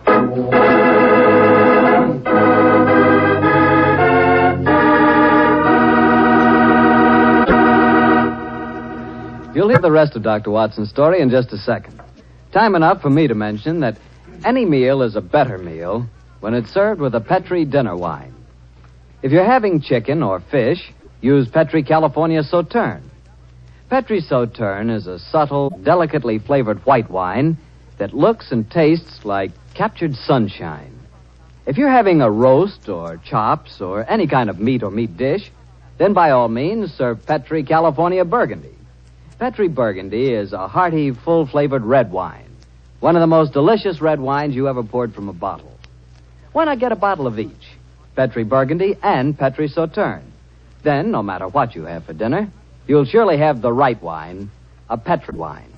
You'll 9.56 9.70
hear 9.70 9.80
the 9.80 9.90
rest 9.90 10.18
of 10.18 10.22
Dr. 10.22 10.52
Watson's 10.52 10.90
story 10.90 11.22
in 11.22 11.30
just 11.30 11.54
a 11.54 11.58
second. 11.58 12.02
Time 12.52 12.76
enough 12.76 13.02
for 13.02 13.10
me 13.10 13.26
to 13.28 13.36
mention 13.36 13.80
that 13.80 13.98
any 14.44 14.66
meal 14.66 15.02
is 15.02 15.16
a 15.16 15.22
better 15.22 15.58
meal 15.58 16.06
when 16.42 16.54
it's 16.54 16.74
served 16.74 17.00
with 17.00 17.16
a 17.16 17.22
Petri 17.22 17.64
dinner 17.64 17.96
wine. 17.96 18.36
If 19.22 19.32
you're 19.32 19.46
having 19.46 19.80
chicken 19.80 20.24
or 20.24 20.42
fish, 20.42 20.92
use 21.22 21.48
Petri 21.48 21.84
California 21.84 22.44
Sauterne. 22.44 23.10
Petri 23.90 24.20
Sauterne 24.20 24.90
is 24.90 25.08
a 25.08 25.20
subtle, 25.20 25.70
delicately 25.70 26.38
flavored 26.38 26.86
white 26.86 27.10
wine 27.10 27.58
that 27.98 28.14
looks 28.14 28.52
and 28.52 28.70
tastes 28.70 29.24
like 29.24 29.52
captured 29.74 30.16
sunshine. 30.16 31.00
If 31.66 31.78
you're 31.78 31.90
having 31.90 32.22
a 32.22 32.30
roast 32.30 32.90
or 32.90 33.22
chops 33.24 33.80
or 33.80 34.06
any 34.12 34.28
kind 34.28 34.50
of 34.50 34.60
meat 34.60 34.84
or 34.84 34.92
meat 34.92 35.16
dish, 35.16 35.50
then 35.98 36.12
by 36.12 36.32
all 36.32 36.50
means 36.50 36.94
serve 36.94 37.26
Petri 37.26 37.64
California 37.64 38.26
Burgundy. 38.26 38.76
Petri 39.38 39.68
Burgundy 39.68 40.32
is 40.32 40.54
a 40.54 40.68
hearty, 40.68 41.12
full 41.12 41.46
flavored 41.46 41.84
red 41.84 42.10
wine. 42.10 42.50
One 43.02 43.18
of 43.18 43.20
the 43.20 43.28
most 43.28 43.52
delicious 43.52 44.00
red 44.00 44.20
wines 44.22 44.56
you 44.56 44.70
ever 44.70 44.82
poured 44.82 45.14
from 45.14 45.28
a 45.28 45.34
bottle. 45.34 45.78
Why 46.54 46.64
not 46.64 46.80
get 46.80 46.94
a 46.94 46.96
bottle 46.96 47.28
of 47.28 47.38
each? 47.38 47.52
Petri 48.16 48.46
Burgundy 48.46 48.96
and 49.04 49.38
Petri 49.38 49.68
Sauterne. 49.68 50.32
Then, 50.84 51.12
no 51.12 51.22
matter 51.22 51.50
what 51.50 51.76
you 51.76 51.84
have 51.84 52.06
for 52.06 52.14
dinner, 52.14 52.50
you'll 52.88 53.04
surely 53.04 53.38
have 53.38 53.62
the 53.62 53.74
right 53.74 54.02
wine, 54.02 54.50
a 54.90 54.98
Petri 54.98 55.38
wine. 55.38 55.70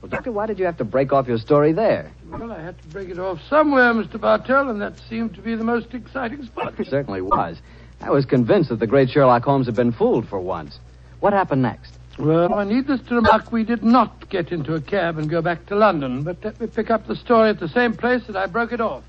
Well, 0.00 0.10
Doctor, 0.10 0.32
why 0.32 0.46
did 0.46 0.58
you 0.58 0.64
have 0.64 0.78
to 0.78 0.84
break 0.84 1.12
off 1.12 1.28
your 1.28 1.38
story 1.38 1.72
there? 1.72 2.10
Well, 2.28 2.50
I 2.50 2.60
had 2.60 2.82
to 2.82 2.88
break 2.88 3.10
it 3.10 3.20
off 3.20 3.38
somewhere, 3.48 3.94
Mr. 3.94 4.20
Bartell, 4.20 4.70
and 4.70 4.80
that 4.80 4.94
seemed 5.08 5.36
to 5.36 5.40
be 5.40 5.54
the 5.54 5.62
most 5.62 5.94
exciting 5.94 6.42
spot. 6.46 6.74
It 6.80 6.86
certainly 6.90 7.22
was. 7.22 7.58
I 8.00 8.10
was 8.10 8.24
convinced 8.24 8.70
that 8.70 8.80
the 8.80 8.88
great 8.88 9.10
Sherlock 9.10 9.44
Holmes 9.44 9.66
had 9.66 9.76
been 9.76 9.92
fooled 9.92 10.26
for 10.28 10.40
once. 10.40 10.80
What 11.22 11.32
happened 11.32 11.62
next? 11.62 11.92
Well, 12.18 12.52
I 12.52 12.64
need 12.64 12.88
this 12.88 13.00
to 13.02 13.14
remark 13.14 13.52
we 13.52 13.62
did 13.62 13.84
not 13.84 14.28
get 14.28 14.50
into 14.50 14.74
a 14.74 14.80
cab 14.80 15.18
and 15.18 15.30
go 15.30 15.40
back 15.40 15.66
to 15.66 15.76
London, 15.76 16.24
but 16.24 16.42
let 16.42 16.60
me 16.60 16.66
pick 16.66 16.90
up 16.90 17.06
the 17.06 17.14
story 17.14 17.50
at 17.50 17.60
the 17.60 17.68
same 17.68 17.94
place 17.94 18.24
that 18.26 18.36
I 18.36 18.46
broke 18.46 18.72
it 18.72 18.80
off. 18.80 19.04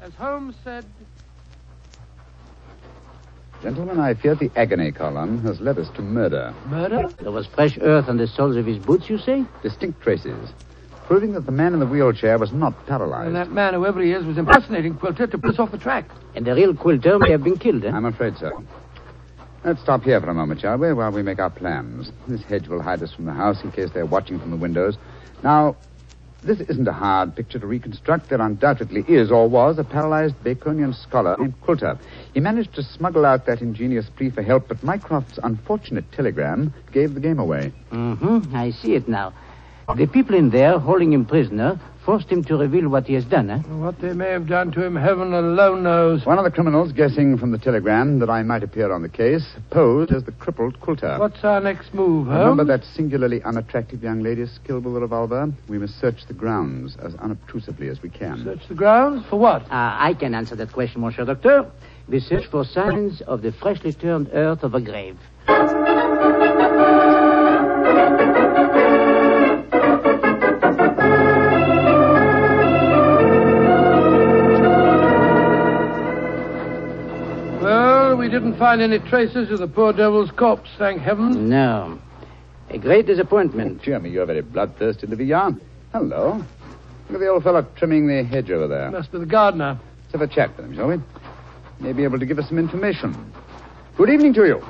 As 0.00 0.14
Holmes 0.14 0.54
said, 0.62 0.84
Gentlemen, 3.64 3.98
I 3.98 4.14
fear 4.14 4.36
the 4.36 4.48
agony 4.54 4.92
column 4.92 5.42
has 5.42 5.60
led 5.60 5.80
us 5.80 5.88
to 5.96 6.02
murder. 6.02 6.54
murder? 6.66 7.08
There 7.20 7.32
was 7.32 7.48
fresh 7.48 7.76
earth 7.80 8.08
on 8.08 8.16
the 8.16 8.28
soles 8.28 8.54
of 8.54 8.64
his 8.64 8.78
boots, 8.78 9.10
you 9.10 9.18
say? 9.18 9.44
Distinct 9.64 10.00
traces, 10.00 10.50
proving 11.08 11.32
that 11.32 11.46
the 11.46 11.52
man 11.52 11.74
in 11.74 11.80
the 11.80 11.86
wheelchair 11.86 12.38
was 12.38 12.52
not 12.52 12.86
paralyzed. 12.86 13.26
And 13.26 13.34
that 13.34 13.50
man, 13.50 13.74
whoever 13.74 14.00
he 14.00 14.12
is, 14.12 14.24
was 14.24 14.38
impersonating 14.38 14.94
Quilter 14.94 15.26
to 15.26 15.36
put 15.36 15.50
us 15.50 15.58
off 15.58 15.72
the 15.72 15.78
track. 15.78 16.08
And 16.36 16.46
the 16.46 16.54
real 16.54 16.74
Quilter 16.74 17.18
may 17.18 17.32
have 17.32 17.42
been 17.42 17.58
killed, 17.58 17.84
eh? 17.84 17.90
I'm 17.90 18.04
afraid 18.04 18.38
so. 18.38 18.62
Let's 19.64 19.82
stop 19.82 20.04
here 20.04 20.20
for 20.20 20.30
a 20.30 20.34
moment, 20.34 20.60
shall 20.60 20.78
we, 20.78 20.92
while 20.92 21.10
we 21.10 21.22
make 21.22 21.40
our 21.40 21.50
plans. 21.50 22.12
This 22.28 22.42
hedge 22.44 22.68
will 22.68 22.80
hide 22.80 23.02
us 23.02 23.12
from 23.12 23.24
the 23.24 23.32
house 23.32 23.62
in 23.64 23.72
case 23.72 23.90
they're 23.92 24.06
watching 24.06 24.38
from 24.38 24.50
the 24.50 24.56
windows. 24.56 24.96
Now, 25.42 25.76
this 26.44 26.60
isn't 26.60 26.86
a 26.86 26.92
hard 26.92 27.34
picture 27.34 27.58
to 27.58 27.66
reconstruct. 27.66 28.28
There 28.28 28.40
undoubtedly 28.40 29.04
is, 29.08 29.32
or 29.32 29.48
was, 29.48 29.78
a 29.78 29.84
paralyzed 29.84 30.36
Baconian 30.44 30.94
scholar 30.94 31.36
named 31.36 31.60
Quilter. 31.62 31.98
He 32.32 32.38
managed 32.38 32.74
to 32.76 32.84
smuggle 32.84 33.26
out 33.26 33.46
that 33.46 33.60
ingenious 33.60 34.08
plea 34.16 34.30
for 34.30 34.42
help, 34.42 34.68
but 34.68 34.84
Mycroft's 34.84 35.40
unfortunate 35.42 36.10
telegram 36.12 36.72
gave 36.92 37.14
the 37.14 37.20
game 37.20 37.40
away. 37.40 37.72
Mm-hmm. 37.90 38.54
I 38.54 38.70
see 38.70 38.94
it 38.94 39.08
now. 39.08 39.34
The 39.96 40.06
people 40.06 40.36
in 40.36 40.50
there, 40.50 40.78
holding 40.78 41.12
him 41.12 41.24
prisoner, 41.24 41.80
forced 42.08 42.30
him 42.30 42.42
to 42.42 42.56
reveal 42.56 42.88
what 42.88 43.06
he 43.06 43.12
has 43.12 43.26
done, 43.26 43.50
eh? 43.50 43.58
What 43.58 44.00
they 44.00 44.14
may 44.14 44.30
have 44.30 44.48
done 44.48 44.72
to 44.72 44.82
him, 44.82 44.96
heaven 44.96 45.34
alone 45.34 45.82
knows. 45.82 46.24
One 46.24 46.38
of 46.38 46.44
the 46.44 46.50
criminals, 46.50 46.90
guessing 46.90 47.36
from 47.36 47.50
the 47.50 47.58
telegram 47.58 48.18
that 48.20 48.30
I 48.30 48.42
might 48.42 48.62
appear 48.62 48.90
on 48.90 49.02
the 49.02 49.10
case, 49.10 49.46
posed 49.68 50.10
as 50.12 50.24
the 50.24 50.32
crippled 50.32 50.80
Quilter. 50.80 51.18
What's 51.18 51.44
our 51.44 51.60
next 51.60 51.92
move, 51.92 52.28
Holmes? 52.28 52.38
Remember 52.38 52.64
that 52.64 52.86
singularly 52.94 53.42
unattractive 53.42 54.02
young 54.02 54.22
lady 54.22 54.46
skilled 54.46 54.86
with 54.86 54.96
a 54.96 55.00
revolver? 55.00 55.52
We 55.68 55.76
must 55.76 56.00
search 56.00 56.26
the 56.26 56.32
grounds 56.32 56.96
as 56.96 57.14
unobtrusively 57.16 57.90
as 57.90 58.00
we 58.00 58.08
can. 58.08 58.42
Search 58.42 58.66
the 58.68 58.74
grounds 58.74 59.26
for 59.28 59.38
what? 59.38 59.64
Uh, 59.64 59.68
I 59.70 60.14
can 60.18 60.34
answer 60.34 60.56
that 60.56 60.72
question, 60.72 61.02
Monsieur 61.02 61.26
Docteur. 61.26 61.70
We 62.08 62.20
search 62.20 62.46
for 62.46 62.64
signs 62.64 63.20
of 63.20 63.42
the 63.42 63.52
freshly 63.52 63.92
turned 63.92 64.30
earth 64.32 64.62
of 64.62 64.72
a 64.72 64.80
grave. 64.80 65.18
We 78.28 78.32
didn't 78.34 78.58
find 78.58 78.82
any 78.82 78.98
traces 78.98 79.50
of 79.50 79.58
the 79.58 79.66
poor 79.66 79.90
devil's 79.94 80.30
corpse, 80.32 80.68
thank 80.76 81.00
heaven. 81.00 81.48
No. 81.48 81.98
A 82.68 82.76
great 82.76 83.06
disappointment. 83.06 83.78
Oh, 83.80 83.82
Cheer 83.82 83.98
me, 84.00 84.10
you're 84.10 84.26
very 84.26 84.42
bloodthirsty, 84.42 85.06
Le 85.06 85.16
Villard. 85.16 85.58
Hello. 85.94 86.32
Look 86.34 87.14
at 87.14 87.20
the 87.20 87.28
old 87.28 87.42
fellow 87.42 87.66
trimming 87.76 88.06
the 88.06 88.22
hedge 88.24 88.50
over 88.50 88.68
there. 88.68 88.90
Must 88.90 89.10
be 89.10 89.20
the 89.20 89.24
gardener. 89.24 89.80
Let's 90.02 90.12
have 90.12 90.20
a 90.20 90.26
chat 90.26 90.54
with 90.58 90.66
him, 90.66 90.76
shall 90.76 90.88
we? 90.88 90.98
May 91.80 91.94
be 91.94 92.04
able 92.04 92.18
to 92.18 92.26
give 92.26 92.38
us 92.38 92.46
some 92.48 92.58
information. 92.58 93.32
Good 93.96 94.10
evening 94.10 94.34
to 94.34 94.44
you. 94.44 94.62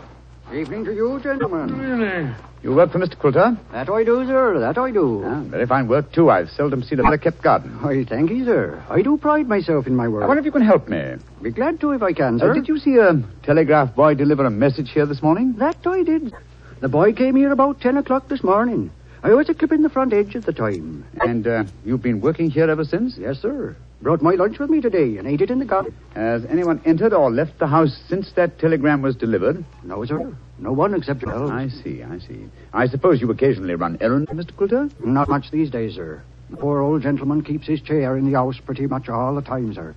Evening 0.54 0.84
to 0.84 0.94
you, 0.94 1.18
gentlemen. 1.20 1.76
Really? 1.76 2.32
You 2.62 2.74
work 2.74 2.90
for 2.90 2.98
Mr. 2.98 3.16
Quilter? 3.16 3.56
That 3.70 3.88
I 3.88 4.02
do, 4.02 4.26
sir. 4.26 4.58
That 4.58 4.76
I 4.78 4.90
do. 4.90 5.22
Ah, 5.24 5.42
very 5.42 5.64
fine 5.66 5.86
work, 5.86 6.10
too. 6.12 6.28
I've 6.28 6.50
seldom 6.50 6.82
seen 6.82 6.98
a 6.98 7.04
better 7.04 7.16
kept 7.18 7.40
garden. 7.40 7.78
I 7.84 8.04
thank 8.08 8.30
you, 8.30 8.44
sir. 8.44 8.82
I 8.90 9.00
do 9.02 9.16
pride 9.16 9.46
myself 9.48 9.86
in 9.86 9.94
my 9.94 10.08
work. 10.08 10.24
I 10.24 10.26
wonder 10.26 10.40
if 10.40 10.44
you 10.44 10.50
can 10.50 10.62
help 10.62 10.88
me. 10.88 11.14
Be 11.40 11.50
glad 11.52 11.80
to 11.80 11.92
if 11.92 12.02
I 12.02 12.12
can, 12.12 12.34
Uh, 12.36 12.38
sir. 12.46 12.54
did 12.54 12.66
you 12.66 12.78
see 12.78 12.96
a 12.96 13.22
telegraph 13.44 13.94
boy 13.94 14.14
deliver 14.14 14.44
a 14.44 14.50
message 14.50 14.90
here 14.90 15.06
this 15.06 15.22
morning? 15.22 15.54
That 15.58 15.76
I 15.86 16.02
did. 16.02 16.32
The 16.80 16.88
boy 16.88 17.12
came 17.12 17.36
here 17.36 17.52
about 17.52 17.80
ten 17.80 17.96
o'clock 17.96 18.28
this 18.28 18.42
morning. 18.42 18.90
I 19.22 19.34
was 19.34 19.48
a 19.48 19.54
clipping 19.54 19.82
the 19.82 19.88
front 19.88 20.12
edge 20.12 20.34
at 20.34 20.44
the 20.44 20.52
time. 20.52 21.04
And 21.20 21.46
uh, 21.46 21.64
you've 21.84 22.02
been 22.02 22.20
working 22.20 22.50
here 22.50 22.68
ever 22.70 22.84
since? 22.84 23.16
Yes, 23.18 23.38
sir. 23.40 23.76
Brought 24.02 24.22
my 24.22 24.34
lunch 24.34 24.58
with 24.60 24.70
me 24.70 24.80
today 24.80 25.16
and 25.18 25.26
ate 25.26 25.40
it 25.40 25.50
in 25.50 25.58
the 25.58 25.64
garden. 25.64 25.92
Has 26.14 26.44
anyone 26.46 26.80
entered 26.84 27.12
or 27.12 27.30
left 27.30 27.58
the 27.58 27.66
house 27.66 28.00
since 28.08 28.30
that 28.36 28.58
telegram 28.60 29.02
was 29.02 29.16
delivered? 29.16 29.64
No, 29.84 30.04
sir. 30.04 30.32
No 30.58 30.72
one 30.72 30.94
except 30.94 31.22
yourself. 31.22 31.50
I 31.50 31.68
see, 31.68 32.02
I 32.02 32.18
see. 32.18 32.46
I 32.72 32.86
suppose 32.88 33.20
you 33.20 33.30
occasionally 33.30 33.74
run 33.76 33.96
errands, 34.00 34.30
Mr. 34.30 34.54
Quilter? 34.56 34.90
Not 35.04 35.28
much 35.28 35.50
these 35.50 35.70
days, 35.70 35.94
sir. 35.94 36.22
The 36.50 36.56
poor 36.56 36.80
old 36.80 37.02
gentleman 37.02 37.42
keeps 37.42 37.66
his 37.66 37.80
chair 37.80 38.16
in 38.16 38.30
the 38.30 38.36
house 38.36 38.58
pretty 38.58 38.86
much 38.86 39.08
all 39.08 39.34
the 39.34 39.42
time, 39.42 39.72
sir. 39.74 39.94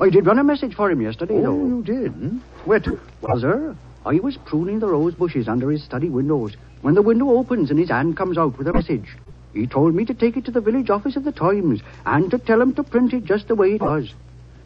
I 0.00 0.10
did 0.10 0.26
run 0.26 0.38
a 0.38 0.44
message 0.44 0.74
for 0.74 0.90
him 0.90 1.00
yesterday, 1.00 1.38
Oh, 1.38 1.42
though. 1.42 1.66
you 1.66 1.82
did? 1.82 2.12
Hmm? 2.12 2.38
Where 2.64 2.80
to? 2.80 2.98
Well, 3.22 3.40
sir, 3.40 3.76
I 4.04 4.14
was 4.20 4.36
pruning 4.36 4.80
the 4.80 4.86
rose 4.88 5.14
bushes 5.14 5.48
under 5.48 5.70
his 5.70 5.82
study 5.82 6.08
windows 6.10 6.54
when 6.82 6.94
the 6.94 7.02
window 7.02 7.30
opens 7.30 7.70
and 7.70 7.78
his 7.78 7.88
hand 7.90 8.16
comes 8.16 8.36
out 8.36 8.58
with 8.58 8.68
a 8.68 8.72
message. 8.72 9.16
He 9.54 9.66
told 9.66 9.94
me 9.94 10.04
to 10.04 10.14
take 10.14 10.36
it 10.36 10.44
to 10.46 10.50
the 10.50 10.60
village 10.60 10.90
office 10.90 11.16
of 11.16 11.24
the 11.24 11.32
Times 11.32 11.80
and 12.04 12.30
to 12.30 12.38
tell 12.38 12.60
him 12.60 12.74
to 12.74 12.82
print 12.82 13.14
it 13.14 13.24
just 13.24 13.48
the 13.48 13.54
way 13.54 13.74
it 13.74 13.80
was. 13.80 14.12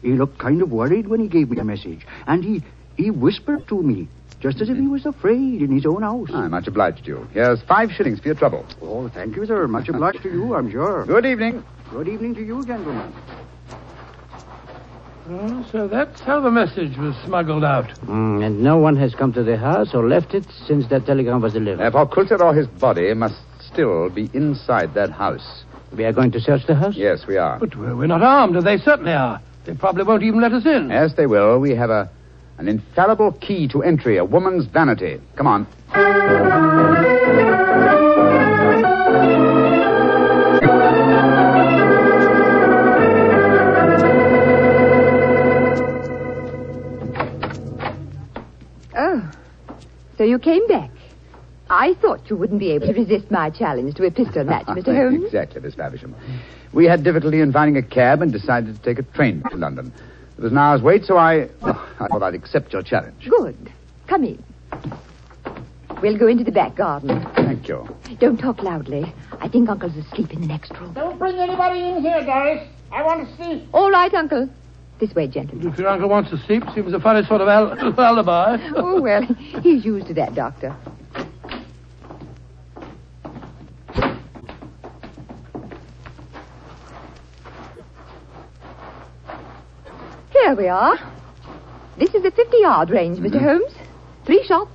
He 0.01 0.13
looked 0.13 0.39
kind 0.39 0.61
of 0.61 0.71
worried 0.71 1.07
when 1.07 1.19
he 1.21 1.27
gave 1.27 1.49
me 1.49 1.55
the 1.57 1.63
message, 1.63 2.05
and 2.27 2.43
he 2.43 2.63
he 2.97 3.11
whispered 3.11 3.67
to 3.69 3.81
me, 3.81 4.07
just 4.39 4.61
as 4.61 4.69
if 4.69 4.77
he 4.77 4.87
was 4.87 5.05
afraid 5.05 5.61
in 5.61 5.71
his 5.71 5.85
own 5.85 6.01
house. 6.01 6.29
I'm 6.33 6.51
much 6.51 6.67
obliged 6.67 7.03
to 7.05 7.11
you. 7.11 7.27
Here's 7.33 7.61
five 7.63 7.91
shillings 7.91 8.19
for 8.19 8.29
your 8.29 8.35
trouble. 8.35 8.65
Oh, 8.81 9.09
thank 9.09 9.35
you, 9.35 9.45
sir. 9.45 9.67
Much 9.67 9.89
obliged 9.89 10.23
to 10.23 10.29
you, 10.29 10.55
I'm 10.55 10.71
sure. 10.71 11.05
Good 11.05 11.25
evening. 11.25 11.63
Good 11.91 12.07
evening 12.07 12.35
to 12.35 12.45
you, 12.45 12.63
gentlemen. 12.65 13.11
Oh, 15.31 15.65
so 15.71 15.87
that's 15.87 16.21
how 16.21 16.39
the 16.39 16.49
message 16.49 16.97
was 16.97 17.15
smuggled 17.23 17.63
out. 17.63 17.87
Mm, 18.05 18.43
and 18.43 18.63
no 18.63 18.77
one 18.77 18.95
has 18.95 19.13
come 19.13 19.31
to 19.33 19.43
the 19.43 19.57
house 19.57 19.93
or 19.93 20.07
left 20.07 20.33
it 20.33 20.45
since 20.65 20.87
that 20.87 21.05
telegram 21.05 21.41
was 21.41 21.53
delivered. 21.53 21.77
Therefore, 21.83 22.07
Quilter 22.07 22.41
or 22.41 22.53
his 22.53 22.65
body 22.65 23.13
must 23.13 23.35
still 23.59 24.09
be 24.09 24.29
inside 24.33 24.95
that 24.95 25.11
house. 25.11 25.63
We 25.95 26.05
are 26.05 26.13
going 26.13 26.31
to 26.31 26.39
search 26.39 26.65
the 26.65 26.75
house? 26.75 26.95
Yes, 26.95 27.27
we 27.27 27.37
are. 27.37 27.59
But 27.59 27.75
we're 27.75 27.95
we're 27.95 28.07
not 28.07 28.23
armed, 28.23 28.55
and 28.55 28.65
they 28.65 28.77
certainly 28.77 29.11
are. 29.13 29.41
They 29.65 29.75
probably 29.75 30.03
won't 30.03 30.23
even 30.23 30.41
let 30.41 30.53
us 30.53 30.65
in. 30.65 30.89
Yes, 30.89 31.13
they 31.15 31.27
will. 31.27 31.59
We 31.59 31.75
have 31.75 31.89
a 31.91 32.09
an 32.59 32.67
infallible 32.67 33.31
key 33.31 33.67
to 33.69 33.81
entry, 33.81 34.17
a 34.17 34.25
woman's 34.25 34.65
vanity. 34.65 35.19
Come 35.37 35.47
on. 35.47 35.65
Oh, 48.95 49.31
so 50.17 50.23
you 50.23 50.39
came 50.39 50.65
back. 50.67 50.89
I 51.69 51.93
thought 52.01 52.29
you 52.29 52.35
wouldn't 52.35 52.59
be 52.59 52.71
able 52.71 52.87
to 52.87 52.93
resist 52.93 53.29
my 53.29 53.49
challenge 53.51 53.95
to 53.95 54.05
a 54.05 54.11
pistol 54.11 54.43
match, 54.43 54.65
Mr. 54.67 54.95
Holmes. 54.95 55.25
exactly, 55.25 55.61
Miss 55.61 55.75
Faversham. 55.75 56.15
We 56.73 56.85
had 56.85 57.03
difficulty 57.03 57.41
in 57.41 57.51
finding 57.53 57.77
a 57.77 57.83
cab 57.87 58.21
and 58.21 58.31
decided 58.31 58.75
to 58.75 58.81
take 58.81 58.97
a 58.99 59.03
train 59.15 59.43
to 59.51 59.57
London. 59.57 59.93
There 60.39 60.45
was 60.45 60.53
an 60.53 60.57
hour's 60.57 60.81
wait, 60.81 61.03
so 61.03 61.17
I, 61.17 61.49
oh, 61.63 61.95
I 61.99 62.07
thought 62.07 62.23
I'd 62.23 62.33
accept 62.33 62.71
your 62.71 62.81
challenge. 62.81 63.27
Good. 63.29 63.73
Come 64.07 64.23
in. 64.23 64.41
We'll 66.01 66.17
go 66.17 66.27
into 66.27 66.45
the 66.45 66.51
back 66.53 66.77
garden. 66.77 67.27
Thank 67.35 67.67
you. 67.67 67.85
Don't 68.21 68.37
talk 68.37 68.63
loudly. 68.63 69.13
I 69.41 69.49
think 69.49 69.67
Uncle's 69.67 69.97
asleep 69.97 70.31
in 70.31 70.39
the 70.39 70.47
next 70.47 70.71
room. 70.79 70.93
Don't 70.93 71.19
bring 71.19 71.35
anybody 71.35 71.81
in 71.81 72.01
here, 72.01 72.23
Doris. 72.23 72.65
I 72.89 73.03
want 73.03 73.27
to 73.27 73.35
see. 73.43 73.67
All 73.73 73.91
right, 73.91 74.13
Uncle. 74.13 74.49
This 75.01 75.13
way, 75.13 75.27
gentlemen. 75.27 75.67
If 75.73 75.77
your 75.77 75.89
uncle 75.89 76.07
wants 76.07 76.29
to 76.29 76.37
sleep, 76.45 76.63
seems 76.73 76.93
a 76.93 77.01
funny 77.01 77.27
sort 77.27 77.41
of 77.41 77.49
al- 77.49 77.99
alibi. 77.99 78.65
Oh, 78.77 79.01
well, 79.01 79.23
he's 79.61 79.83
used 79.83 80.07
to 80.07 80.13
that, 80.13 80.35
Doctor. 80.35 80.73
Here 90.49 90.55
we 90.55 90.67
are. 90.67 90.97
This 91.99 92.09
is 92.15 92.23
the 92.23 92.31
50 92.31 92.57
yard 92.57 92.89
range, 92.89 93.19
Mr. 93.19 93.39
Holmes. 93.39 93.71
Three 94.25 94.43
shots. 94.47 94.71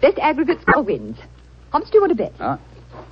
Best 0.00 0.16
aggregate 0.20 0.58
score 0.62 0.82
wins. 0.82 1.18
How 1.70 1.80
much 1.80 1.90
do 1.90 1.98
you 1.98 2.00
want 2.00 2.16
to 2.16 2.16
bet? 2.16 2.32
Ah, 2.40 2.58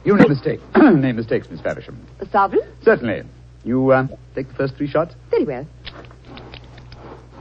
you 0.03 0.17
name 0.17 0.31
mistake. 0.31 0.61
name 0.79 1.17
mistakes, 1.17 1.47
Miss 1.51 1.61
Faversham. 1.61 1.99
A 2.21 2.27
sovereign? 2.31 2.63
Certainly. 2.83 3.25
You 3.65 3.91
uh, 3.91 4.07
take 4.35 4.49
the 4.49 4.55
first 4.55 4.77
three 4.77 4.89
shots? 4.89 5.15
Very 5.31 5.45
well. 5.45 5.67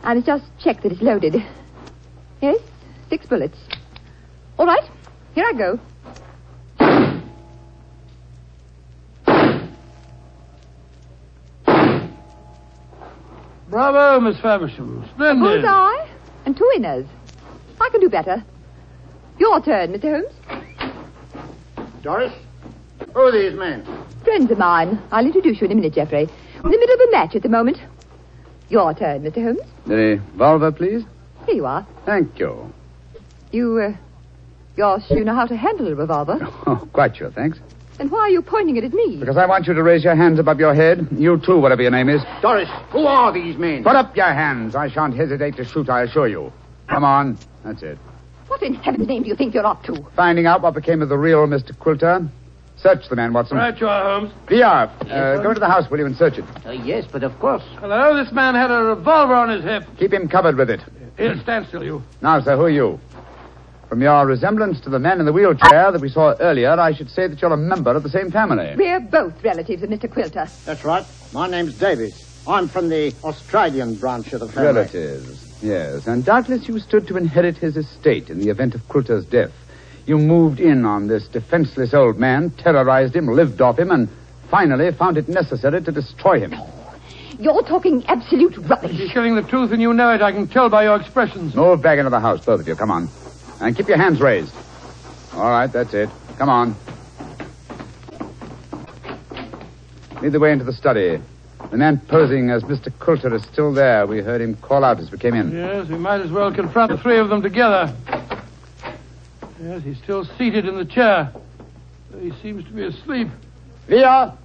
I 0.03 0.13
must 0.13 0.25
just 0.25 0.43
check 0.61 0.81
that 0.83 0.91
it's 0.91 1.01
loaded. 1.01 1.35
Yes, 2.41 2.57
six 3.09 3.25
bullets. 3.27 3.57
All 4.59 4.65
right, 4.65 4.83
here 5.35 5.45
I 5.45 5.53
go. 5.57 5.79
Bravo, 13.75 14.21
Miss 14.21 14.37
Faversham. 14.39 15.05
Splendid. 15.15 15.61
Bullseye 15.63 16.07
and 16.45 16.55
two 16.55 16.65
winners. 16.75 17.05
I 17.81 17.89
can 17.91 17.99
do 17.99 18.07
better. 18.07 18.41
Your 19.37 19.61
turn, 19.61 19.91
Mr. 19.91 20.23
Holmes. 20.23 21.91
Doris, 22.01 22.31
who 23.13 23.19
are 23.19 23.33
these 23.33 23.53
men? 23.53 23.83
Friends 24.23 24.49
of 24.49 24.59
mine. 24.59 24.97
I'll 25.11 25.25
introduce 25.25 25.59
you 25.59 25.65
in 25.65 25.73
a 25.73 25.75
minute, 25.75 25.93
Geoffrey. 25.93 26.29
We're 26.63 26.69
in 26.69 26.71
the 26.71 26.77
middle 26.77 26.95
of 26.95 27.01
a 27.01 27.11
match 27.11 27.35
at 27.35 27.43
the 27.43 27.49
moment. 27.49 27.79
Your 28.69 28.93
turn, 28.93 29.23
Mr. 29.23 29.43
Holmes. 29.43 29.69
The 29.85 29.95
revolver, 29.95 30.71
please. 30.71 31.03
Here 31.45 31.55
you 31.55 31.65
are. 31.65 31.85
Thank 32.05 32.39
you. 32.39 32.73
You, 33.51 33.77
uh, 33.77 33.97
you're 34.77 34.99
you 35.09 35.25
know 35.25 35.35
how 35.35 35.47
to 35.47 35.57
handle 35.57 35.89
a 35.89 35.95
revolver. 35.95 36.39
Oh, 36.65 36.87
quite 36.93 37.17
sure, 37.17 37.29
thanks. 37.29 37.59
Then 37.97 38.09
why 38.09 38.19
are 38.21 38.29
you 38.29 38.41
pointing 38.41 38.75
it 38.75 38.83
at 38.83 38.93
me? 38.93 39.17
Because 39.19 39.37
I 39.37 39.45
want 39.45 39.67
you 39.67 39.73
to 39.73 39.83
raise 39.83 40.03
your 40.03 40.15
hands 40.15 40.37
above 40.39 40.59
your 40.59 40.73
head. 40.73 41.07
You 41.11 41.39
too, 41.39 41.57
whatever 41.59 41.81
your 41.81 41.91
name 41.91 42.09
is. 42.09 42.21
Doris, 42.41 42.69
who 42.91 43.05
are 43.05 43.31
these 43.31 43.57
men? 43.57 43.83
Put 43.83 43.95
up 43.95 44.15
your 44.15 44.33
hands. 44.33 44.75
I 44.75 44.89
shan't 44.89 45.15
hesitate 45.15 45.55
to 45.57 45.65
shoot, 45.65 45.89
I 45.89 46.03
assure 46.03 46.27
you. 46.27 46.51
Come 46.87 47.03
on. 47.03 47.37
That's 47.63 47.81
it. 47.83 47.97
What 48.47 48.61
in 48.61 48.75
heaven's 48.75 49.07
name 49.07 49.23
do 49.23 49.29
you 49.29 49.35
think 49.35 49.53
you're 49.53 49.65
up 49.65 49.83
to? 49.83 50.05
Finding 50.15 50.45
out 50.45 50.61
what 50.61 50.73
became 50.75 51.01
of 51.01 51.09
the 51.09 51.17
real 51.17 51.47
Mr. 51.47 51.77
Quilter. 51.77 52.29
Search 52.77 53.07
the 53.09 53.15
man, 53.15 53.31
Watson. 53.33 53.57
Right 53.57 53.79
you 53.79 53.87
are, 53.87 54.03
Holmes. 54.19 54.33
VR, 54.47 54.91
uh, 55.09 55.41
go 55.41 55.49
into 55.49 55.61
the 55.61 55.67
house, 55.67 55.89
will 55.89 55.97
you, 55.97 56.05
and 56.05 56.15
search 56.15 56.37
it. 56.37 56.45
Uh, 56.65 56.71
yes, 56.71 57.05
but 57.09 57.23
of 57.23 57.37
course. 57.39 57.63
Hello, 57.79 58.15
this 58.21 58.31
man 58.33 58.53
had 58.53 58.69
a 58.69 58.83
revolver 58.83 59.33
on 59.33 59.49
his 59.49 59.63
hip. 59.63 59.83
Keep 59.97 60.13
him 60.13 60.27
covered 60.27 60.57
with 60.57 60.69
it. 60.69 60.81
Here, 61.17 61.39
stand 61.41 61.67
still, 61.67 61.83
you. 61.83 62.03
Now, 62.21 62.41
sir, 62.41 62.57
who 62.57 62.63
are 62.63 62.69
you? 62.69 62.99
From 63.89 64.01
your 64.01 64.25
resemblance 64.25 64.79
to 64.81 64.89
the 64.89 64.97
man 64.97 65.19
in 65.19 65.25
the 65.25 65.33
wheelchair 65.33 65.91
that 65.91 66.01
we 66.01 66.09
saw 66.09 66.33
earlier, 66.39 66.71
I 66.71 66.93
should 66.93 67.09
say 67.09 67.27
that 67.27 67.39
you're 67.39 67.53
a 67.53 67.57
member 67.57 67.91
of 67.91 68.01
the 68.01 68.09
same 68.09 68.31
family. 68.31 68.73
We're 68.75 68.99
both 68.99 69.43
relatives 69.43 69.83
of 69.83 69.89
Mr. 69.89 70.11
Quilter. 70.11 70.49
That's 70.65 70.83
right. 70.83 71.05
My 71.33 71.47
name's 71.47 71.77
Davies. 71.77 72.23
I'm 72.47 72.67
from 72.67 72.89
the 72.89 73.13
Australian 73.23 73.95
branch 73.95 74.33
of 74.33 74.39
the 74.39 74.47
family. 74.47 74.73
Relatives, 74.73 75.61
yes. 75.61 76.07
And 76.07 76.25
doubtless 76.25 76.67
you 76.67 76.79
stood 76.79 77.07
to 77.07 77.17
inherit 77.17 77.57
his 77.57 77.77
estate 77.77 78.29
in 78.29 78.39
the 78.39 78.49
event 78.49 78.73
of 78.73 78.81
Quilter's 78.87 79.25
death. 79.25 79.51
You 80.07 80.17
moved 80.17 80.59
in 80.59 80.85
on 80.85 81.07
this 81.07 81.27
defenseless 81.27 81.93
old 81.93 82.17
man, 82.17 82.51
terrorized 82.51 83.15
him, 83.15 83.27
lived 83.27 83.61
off 83.61 83.77
him, 83.77 83.91
and 83.91 84.09
finally 84.49 84.91
found 84.93 85.17
it 85.17 85.27
necessary 85.27 85.81
to 85.81 85.91
destroy 85.91 86.39
him. 86.39 86.55
You're 87.39 87.63
talking 87.63 88.03
absolute 88.07 88.57
rubbish. 88.57 88.91
He's 88.91 89.11
telling 89.11 89.35
the 89.35 89.43
truth, 89.43 89.71
and 89.71 89.81
you 89.81 89.93
know 89.93 90.13
it. 90.13 90.21
I 90.21 90.31
can 90.31 90.47
tell 90.47 90.69
by 90.69 90.83
your 90.83 90.95
expressions. 90.99 91.55
Move 91.55 91.81
back 91.81 91.97
into 91.99 92.09
the 92.09 92.19
house, 92.19 92.45
both 92.45 92.61
of 92.61 92.67
you. 92.67 92.75
Come 92.75 92.91
on. 92.91 93.09
And 93.59 93.75
keep 93.75 93.87
your 93.87 93.97
hands 93.97 94.19
raised. 94.21 94.53
All 95.33 95.49
right, 95.49 95.71
that's 95.71 95.93
it. 95.93 96.09
Come 96.37 96.49
on. 96.49 96.75
Lead 100.21 100.31
the 100.31 100.39
way 100.39 100.51
into 100.51 100.65
the 100.65 100.73
study. 100.73 101.21
The 101.71 101.77
man 101.77 101.99
posing 102.07 102.49
as 102.51 102.63
Mr. 102.63 102.91
Quilter 102.99 103.33
is 103.33 103.43
still 103.43 103.73
there. 103.73 104.05
We 104.07 104.19
heard 104.21 104.41
him 104.41 104.55
call 104.57 104.83
out 104.83 104.99
as 104.99 105.11
we 105.11 105.17
came 105.17 105.33
in. 105.33 105.51
Yes, 105.51 105.87
we 105.87 105.97
might 105.97 106.21
as 106.21 106.31
well 106.31 106.53
confront 106.53 106.91
the 106.91 106.97
three 106.97 107.17
of 107.17 107.29
them 107.29 107.41
together. 107.41 107.93
Yes, 109.61 109.83
he's 109.83 109.97
still 109.97 110.25
seated 110.37 110.65
in 110.65 110.77
the 110.77 110.85
chair. 110.85 111.31
He 112.19 112.31
seems 112.41 112.63
to 112.65 112.71
be 112.71 112.83
asleep. 112.83 113.27
Via! 113.87 114.37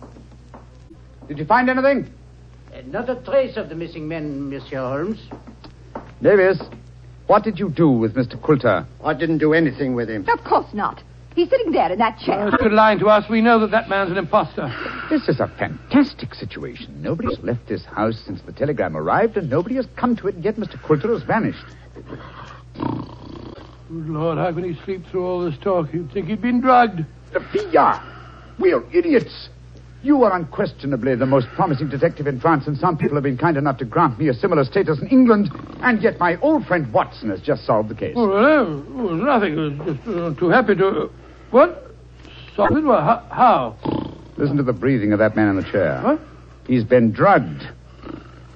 Did 1.29 1.39
you 1.39 1.45
find 1.45 1.69
anything? 1.69 2.11
Not 2.87 3.09
a 3.09 3.17
trace 3.17 3.57
of 3.57 3.69
the 3.69 3.75
missing 3.75 4.09
men, 4.09 4.49
Monsieur 4.49 4.79
Holmes. 4.81 5.21
Davis, 6.23 6.61
what 7.31 7.45
did 7.45 7.61
you 7.61 7.71
do 7.71 7.89
with 7.89 8.17
Mr. 8.17 8.35
Quilter? 8.43 8.85
I 9.05 9.15
didn't 9.15 9.39
do 9.39 9.55
anything 9.55 9.95
with 9.95 10.11
him. 10.11 10.29
Of 10.29 10.43
course 10.43 10.67
not. 10.75 11.01
He's 11.37 11.49
sitting 11.49 11.71
there 11.71 11.93
in 11.93 11.99
that 12.01 12.19
chair. 12.19 12.49
Uh, 12.49 12.57
quit 12.59 12.73
lying 12.73 12.99
to 12.99 13.07
us. 13.07 13.31
We 13.31 13.41
know 13.41 13.61
that 13.61 13.71
that 13.71 13.89
man's 13.89 14.11
an 14.11 14.19
impostor. 14.19 14.69
This 15.09 15.29
is 15.29 15.39
a 15.39 15.47
fantastic 15.57 16.35
situation. 16.35 17.01
Nobody's 17.01 17.39
left 17.39 17.69
this 17.69 17.85
house 17.85 18.21
since 18.27 18.43
the 18.43 18.53
telegram 18.53 18.97
arrived, 18.97 19.37
and 19.37 19.49
nobody 19.49 19.77
has 19.77 19.87
come 19.97 20.17
to 20.17 20.27
it, 20.27 20.35
yet 20.41 20.57
Mr. 20.57 20.77
Quilter 20.83 21.13
has 21.13 21.23
vanished. 21.23 21.65
Good 22.75 24.09
Lord, 24.09 24.39
how 24.39 24.53
can 24.53 24.65
he 24.65 24.75
sleep 24.85 25.07
through 25.07 25.25
all 25.25 25.49
this 25.49 25.59
talk? 25.63 25.95
You'd 25.95 26.11
think 26.13 26.27
he'd 26.27 26.43
been 26.43 26.61
drugged. 26.61 27.05
Le 27.33 27.41
Villard! 27.53 28.01
We're 28.59 28.83
idiots! 28.93 29.51
You 30.03 30.25
are 30.25 30.35
unquestionably 30.35 31.15
the 31.15 31.27
most 31.27 31.47
promising 31.49 31.91
detective 31.91 32.27
in 32.27 32.41
France, 32.41 32.67
and 32.67 32.77
some 32.77 32.97
people 32.97 33.17
have 33.17 33.23
been 33.23 33.37
kind 33.37 33.59
enough 33.59 33.77
to 33.79 33.85
grant 33.85 34.19
me 34.19 34.29
a 34.29 34.35
similar 34.35 34.65
status 34.65 34.99
in 34.99 35.09
England, 35.09 35.51
and 35.83 36.03
yet 36.03 36.19
my 36.19 36.41
old 36.41 36.65
friend 36.67 36.91
Watson 36.91 37.29
has 37.29 37.41
just 37.43 37.67
solved 37.67 37.91
the 37.91 37.95
case. 37.95 38.15
Oh, 38.17 38.27
well, 38.27 39.11
it 39.11 39.23
nothing. 39.23 39.59
It 39.59 39.79
was 39.79 39.97
just 39.97 40.09
uh, 40.09 40.35
too 40.41 40.49
happy 40.49 40.75
to. 40.77 41.11
what? 41.51 41.87
Solid? 42.57 42.85
Well, 42.85 43.01
how? 43.01 43.27
how? 43.31 44.17
Listen 44.39 44.57
to 44.57 44.63
the 44.63 44.73
breathing 44.73 45.13
of 45.13 45.19
that 45.19 45.37
man 45.37 45.51
in 45.51 45.57
the 45.57 45.71
chair. 45.71 46.01
What? 46.03 46.21
He's 46.67 46.85
been 46.85 47.13
drugged. 47.13 47.63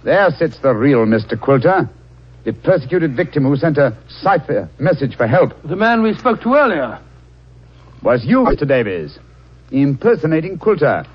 There 0.02 0.30
sits 0.30 0.58
the 0.60 0.72
real 0.74 1.04
Mr. 1.04 1.38
Quilter, 1.38 1.90
the 2.44 2.54
persecuted 2.54 3.14
victim 3.14 3.44
who 3.44 3.56
sent 3.56 3.76
a 3.76 3.94
cipher 4.08 4.70
message 4.78 5.14
for 5.16 5.26
help. 5.26 5.52
The 5.64 5.76
man 5.76 6.02
we 6.02 6.14
spoke 6.14 6.40
to 6.42 6.54
earlier. 6.54 6.98
Was 8.02 8.24
you, 8.24 8.38
Mr. 8.40 8.66
Davies, 8.66 9.18
impersonating 9.70 10.58
Quilter. 10.58 11.06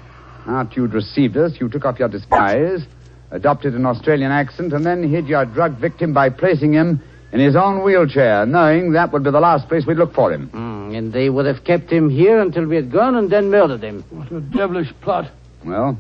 After 0.50 0.82
you'd 0.82 0.94
received 0.94 1.38
us, 1.38 1.54
you 1.60 1.70
took 1.70 1.86
off 1.86 2.00
your 2.00 2.10
disguise, 2.10 2.82
adopted 3.30 3.76
an 3.76 3.86
Australian 3.86 4.32
accent, 4.32 4.74
and 4.74 4.84
then 4.84 5.08
hid 5.08 5.28
your 5.28 5.46
drug 5.46 5.78
victim 5.78 6.12
by 6.14 6.30
placing 6.30 6.74
him 6.74 7.02
in 7.32 7.40
his 7.40 7.56
own 7.56 7.84
wheelchair, 7.84 8.48
knowing 8.48 8.94
that 8.94 9.14
would 9.14 9.24
be 9.24 9.30
the 9.30 9.40
last 9.40 9.68
place 9.68 9.86
we'd 9.86 9.98
look 9.98 10.14
for 10.14 10.34
him. 10.34 10.50
Mm, 10.50 10.98
and 10.98 11.14
they 11.14 11.30
would 11.30 11.46
have 11.46 11.64
kept 11.64 11.92
him 11.92 12.10
here 12.10 12.40
until 12.40 12.66
we 12.66 12.76
had 12.76 12.92
gone 12.92 13.16
and 13.16 13.30
then 13.30 13.52
murdered 13.52 13.84
him. 13.84 14.04
What 14.10 14.32
a 14.32 14.42
devilish 14.42 14.92
plot. 15.02 15.32
Well, 15.64 16.00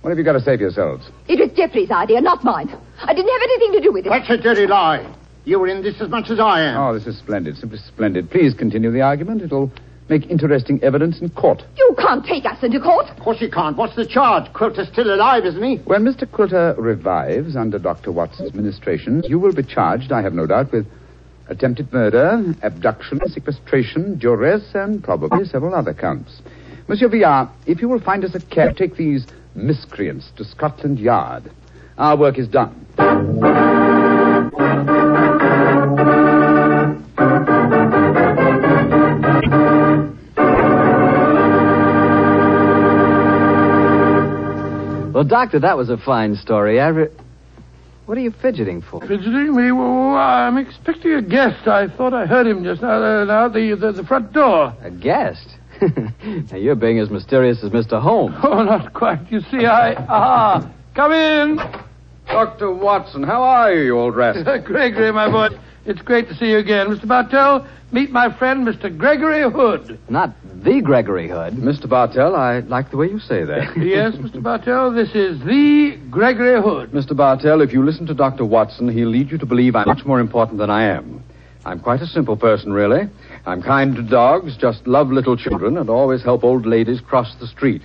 what 0.00 0.10
have 0.10 0.18
you 0.18 0.24
got 0.24 0.32
to 0.32 0.40
say 0.40 0.56
for 0.56 0.62
yourselves? 0.62 1.10
It 1.28 1.38
was 1.38 1.50
Jeffrey's 1.54 1.90
idea, 1.90 2.22
not 2.22 2.42
mine. 2.44 2.74
I 3.02 3.12
didn't 3.12 3.30
have 3.30 3.42
anything 3.42 3.72
to 3.72 3.80
do 3.80 3.92
with 3.92 4.06
it. 4.06 4.08
That's 4.08 4.30
a 4.30 4.38
dirty 4.38 4.66
lie. 4.66 5.14
You 5.44 5.58
were 5.58 5.68
in 5.68 5.82
this 5.82 6.00
as 6.00 6.08
much 6.08 6.30
as 6.30 6.40
I 6.40 6.62
am. 6.62 6.78
Oh, 6.78 6.94
this 6.94 7.06
is 7.06 7.18
splendid, 7.18 7.58
simply 7.58 7.76
splendid. 7.78 8.30
Please 8.30 8.54
continue 8.54 8.90
the 8.90 9.02
argument. 9.02 9.42
It'll 9.42 9.70
make 10.08 10.30
interesting 10.30 10.82
evidence 10.82 11.20
in 11.20 11.30
court. 11.30 11.62
You 11.76 11.94
can't 11.98 12.24
take 12.24 12.44
us 12.44 12.62
into 12.62 12.80
court. 12.80 13.06
Of 13.06 13.18
course 13.22 13.40
you 13.40 13.50
can't. 13.50 13.76
What's 13.76 13.96
the 13.96 14.06
charge? 14.06 14.52
Quilter's 14.52 14.88
still 14.88 15.14
alive, 15.14 15.44
isn't 15.44 15.62
he? 15.62 15.76
When 15.84 16.04
Mr. 16.04 16.30
Quilter 16.30 16.74
revives 16.78 17.56
under 17.56 17.78
Dr. 17.78 18.12
Watson's 18.12 18.50
administration, 18.50 19.22
you 19.26 19.38
will 19.38 19.54
be 19.54 19.62
charged, 19.62 20.12
I 20.12 20.22
have 20.22 20.34
no 20.34 20.46
doubt, 20.46 20.72
with 20.72 20.86
attempted 21.48 21.92
murder, 21.92 22.54
abduction, 22.62 23.20
sequestration, 23.26 24.18
duress, 24.18 24.62
and 24.74 25.02
probably 25.02 25.44
several 25.44 25.74
other 25.74 25.94
counts. 25.94 26.40
Monsieur 26.88 27.08
Villard, 27.08 27.48
if 27.66 27.80
you 27.80 27.88
will 27.88 28.00
find 28.00 28.24
us 28.24 28.34
a 28.34 28.40
cab, 28.40 28.76
take 28.76 28.96
these 28.96 29.26
miscreants 29.54 30.30
to 30.36 30.44
Scotland 30.44 30.98
Yard. 30.98 31.50
Our 31.96 32.16
work 32.16 32.38
is 32.38 32.48
done. 32.48 32.84
Well, 45.24 45.42
Doctor, 45.42 45.58
that 45.60 45.78
was 45.78 45.88
a 45.88 45.96
fine 45.96 46.36
story. 46.36 46.78
I 46.78 46.88
re- 46.88 47.08
What 48.04 48.18
are 48.18 48.20
you 48.20 48.30
fidgeting 48.30 48.82
for? 48.82 49.00
Fidgeting 49.00 49.56
me? 49.56 49.72
Well, 49.72 50.16
I'm 50.16 50.58
expecting 50.58 51.12
a 51.12 51.22
guest. 51.22 51.66
I 51.66 51.88
thought 51.88 52.12
I 52.12 52.26
heard 52.26 52.46
him 52.46 52.62
just 52.62 52.82
now, 52.82 53.02
uh, 53.02 53.24
now 53.24 53.48
the, 53.48 53.74
the, 53.74 53.92
the 53.92 54.04
front 54.04 54.34
door. 54.34 54.76
A 54.82 54.90
guest? 54.90 55.48
now, 55.80 56.58
you're 56.58 56.74
being 56.74 56.98
as 56.98 57.08
mysterious 57.08 57.64
as 57.64 57.70
Mr. 57.70 58.02
Holmes. 58.02 58.36
Oh, 58.42 58.62
not 58.64 58.92
quite. 58.92 59.32
You 59.32 59.40
see, 59.50 59.64
I... 59.64 59.94
Ah, 60.10 60.70
come 60.94 61.12
in. 61.12 61.56
Dr. 62.26 62.74
Watson, 62.74 63.22
how 63.22 63.42
are 63.42 63.72
you, 63.72 63.84
you 63.84 63.98
old 63.98 64.14
rascal? 64.14 64.58
Gregory, 64.66 65.10
my 65.10 65.30
boy. 65.30 65.56
It's 65.86 66.00
great 66.00 66.28
to 66.28 66.34
see 66.34 66.46
you 66.46 66.58
again. 66.58 66.86
Mr. 66.86 67.06
Bartell, 67.06 67.66
meet 67.92 68.10
my 68.10 68.34
friend, 68.38 68.66
Mr. 68.66 68.96
Gregory 68.96 69.42
Hood. 69.42 69.98
Not 70.08 70.34
the 70.62 70.80
Gregory 70.80 71.28
Hood. 71.28 71.54
Mr. 71.54 71.86
Bartell, 71.88 72.34
I 72.34 72.60
like 72.60 72.90
the 72.90 72.96
way 72.96 73.08
you 73.08 73.18
say 73.18 73.44
that. 73.44 73.76
yes, 73.76 74.14
Mr. 74.14 74.42
Bartell, 74.42 74.92
this 74.92 75.10
is 75.10 75.38
the 75.40 75.98
Gregory 76.10 76.60
Hood. 76.60 76.92
Mr. 76.92 77.14
Bartell, 77.14 77.60
if 77.60 77.72
you 77.72 77.84
listen 77.84 78.06
to 78.06 78.14
Dr. 78.14 78.46
Watson, 78.46 78.88
he'll 78.88 79.10
lead 79.10 79.30
you 79.30 79.36
to 79.38 79.46
believe 79.46 79.76
I'm 79.76 79.86
much 79.86 80.06
more 80.06 80.20
important 80.20 80.58
than 80.58 80.70
I 80.70 80.84
am. 80.84 81.22
I'm 81.66 81.80
quite 81.80 82.00
a 82.00 82.06
simple 82.06 82.36
person, 82.36 82.72
really. 82.72 83.08
I'm 83.46 83.62
kind 83.62 83.94
to 83.96 84.02
dogs, 84.02 84.56
just 84.56 84.86
love 84.86 85.08
little 85.10 85.36
children, 85.36 85.76
and 85.76 85.90
always 85.90 86.22
help 86.22 86.44
old 86.44 86.66
ladies 86.66 87.00
cross 87.00 87.34
the 87.40 87.46
street. 87.46 87.82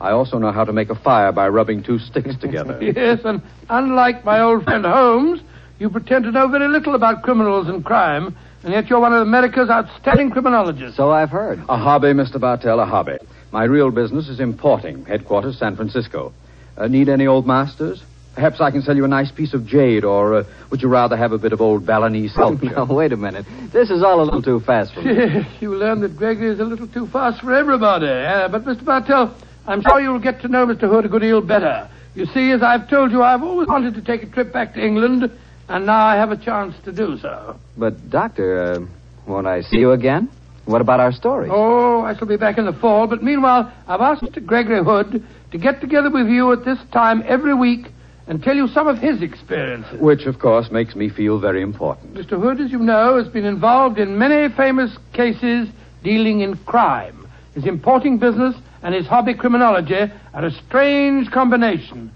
I 0.00 0.10
also 0.10 0.38
know 0.38 0.52
how 0.52 0.64
to 0.64 0.72
make 0.72 0.90
a 0.90 0.94
fire 0.94 1.32
by 1.32 1.48
rubbing 1.48 1.82
two 1.82 1.98
sticks 1.98 2.36
together. 2.40 2.78
yes, 2.82 3.20
and 3.24 3.40
unlike 3.70 4.24
my 4.24 4.40
old 4.40 4.64
friend 4.64 4.84
Holmes, 4.84 5.40
you 5.78 5.90
pretend 5.90 6.24
to 6.24 6.30
know 6.30 6.48
very 6.48 6.68
little 6.68 6.94
about 6.94 7.22
criminals 7.22 7.68
and 7.68 7.84
crime, 7.84 8.36
and 8.62 8.72
yet 8.72 8.88
you're 8.88 9.00
one 9.00 9.12
of 9.12 9.22
America's 9.22 9.70
outstanding 9.70 10.30
criminologists. 10.30 10.96
So 10.96 11.10
I've 11.10 11.30
heard. 11.30 11.58
A 11.68 11.76
hobby, 11.76 12.08
Mr. 12.08 12.40
Bartell, 12.40 12.80
a 12.80 12.86
hobby. 12.86 13.18
My 13.52 13.64
real 13.64 13.90
business 13.90 14.28
is 14.28 14.40
importing, 14.40 15.04
headquarters 15.04 15.58
San 15.58 15.76
Francisco. 15.76 16.32
Uh, 16.76 16.88
need 16.88 17.08
any 17.08 17.26
old 17.26 17.46
masters? 17.46 18.02
Perhaps 18.34 18.60
I 18.60 18.70
can 18.70 18.82
sell 18.82 18.94
you 18.94 19.04
a 19.04 19.08
nice 19.08 19.30
piece 19.32 19.54
of 19.54 19.66
jade, 19.66 20.04
or 20.04 20.34
uh, 20.34 20.44
would 20.70 20.82
you 20.82 20.88
rather 20.88 21.16
have 21.16 21.32
a 21.32 21.38
bit 21.38 21.52
of 21.54 21.60
old 21.62 21.86
Balinese 21.86 22.32
sculpture? 22.34 22.66
No, 22.70 22.84
wait 22.84 23.12
a 23.12 23.16
minute. 23.16 23.46
This 23.72 23.88
is 23.88 24.02
all 24.02 24.20
a 24.20 24.24
little 24.24 24.42
too 24.42 24.60
fast 24.60 24.92
for 24.94 25.00
me. 25.02 25.14
Yes, 25.14 25.46
you 25.60 25.74
learn 25.74 26.00
that 26.00 26.16
Gregory 26.16 26.48
is 26.48 26.60
a 26.60 26.64
little 26.64 26.86
too 26.88 27.06
fast 27.06 27.40
for 27.40 27.54
everybody. 27.54 28.06
Uh, 28.06 28.48
but, 28.48 28.64
Mr. 28.64 28.84
Bartell, 28.84 29.34
I'm 29.66 29.82
sure 29.82 30.00
you'll 30.00 30.18
get 30.18 30.42
to 30.42 30.48
know 30.48 30.66
Mr. 30.66 30.82
Hood 30.88 31.06
a 31.06 31.08
good 31.08 31.22
deal 31.22 31.40
better. 31.40 31.88
You 32.14 32.26
see, 32.26 32.50
as 32.50 32.62
I've 32.62 32.88
told 32.90 33.10
you, 33.10 33.22
I've 33.22 33.42
always 33.42 33.68
wanted 33.68 33.94
to 33.94 34.02
take 34.02 34.22
a 34.22 34.26
trip 34.26 34.52
back 34.52 34.74
to 34.74 34.84
England, 34.84 35.30
and 35.68 35.86
now 35.86 36.06
I 36.06 36.16
have 36.16 36.30
a 36.30 36.36
chance 36.36 36.74
to 36.84 36.92
do 36.92 37.18
so. 37.18 37.56
But, 37.76 38.10
Doctor, 38.10 38.62
uh, 38.62 38.86
won't 39.26 39.46
I 39.46 39.62
see 39.62 39.78
you 39.78 39.92
again? 39.92 40.30
What 40.66 40.80
about 40.80 40.98
our 40.98 41.12
story? 41.12 41.48
Oh, 41.50 42.02
I 42.02 42.16
shall 42.16 42.26
be 42.26 42.36
back 42.36 42.58
in 42.58 42.66
the 42.66 42.72
fall, 42.72 43.06
but 43.06 43.22
meanwhile, 43.22 43.72
I've 43.86 44.00
asked 44.00 44.22
Mr. 44.22 44.44
Gregory 44.44 44.82
Hood 44.82 45.24
to 45.52 45.58
get 45.58 45.80
together 45.80 46.10
with 46.10 46.26
you 46.26 46.52
at 46.52 46.64
this 46.64 46.78
time 46.92 47.22
every 47.26 47.54
week 47.54 47.86
and 48.26 48.42
tell 48.42 48.56
you 48.56 48.66
some 48.68 48.88
of 48.88 48.98
his 48.98 49.22
experiences. 49.22 50.00
Which, 50.00 50.26
of 50.26 50.40
course, 50.40 50.70
makes 50.72 50.96
me 50.96 51.08
feel 51.08 51.38
very 51.38 51.62
important. 51.62 52.14
Mr. 52.14 52.40
Hood, 52.40 52.60
as 52.60 52.72
you 52.72 52.80
know, 52.80 53.16
has 53.22 53.32
been 53.32 53.44
involved 53.44 53.98
in 53.98 54.18
many 54.18 54.52
famous 54.54 54.96
cases 55.12 55.68
dealing 56.02 56.40
in 56.40 56.56
crime. 56.64 57.28
His 57.54 57.64
importing 57.64 58.18
business 58.18 58.56
and 58.82 58.94
his 58.94 59.06
hobby 59.06 59.34
criminology 59.34 60.12
are 60.34 60.44
a 60.44 60.50
strange 60.50 61.30
combination. 61.30 62.10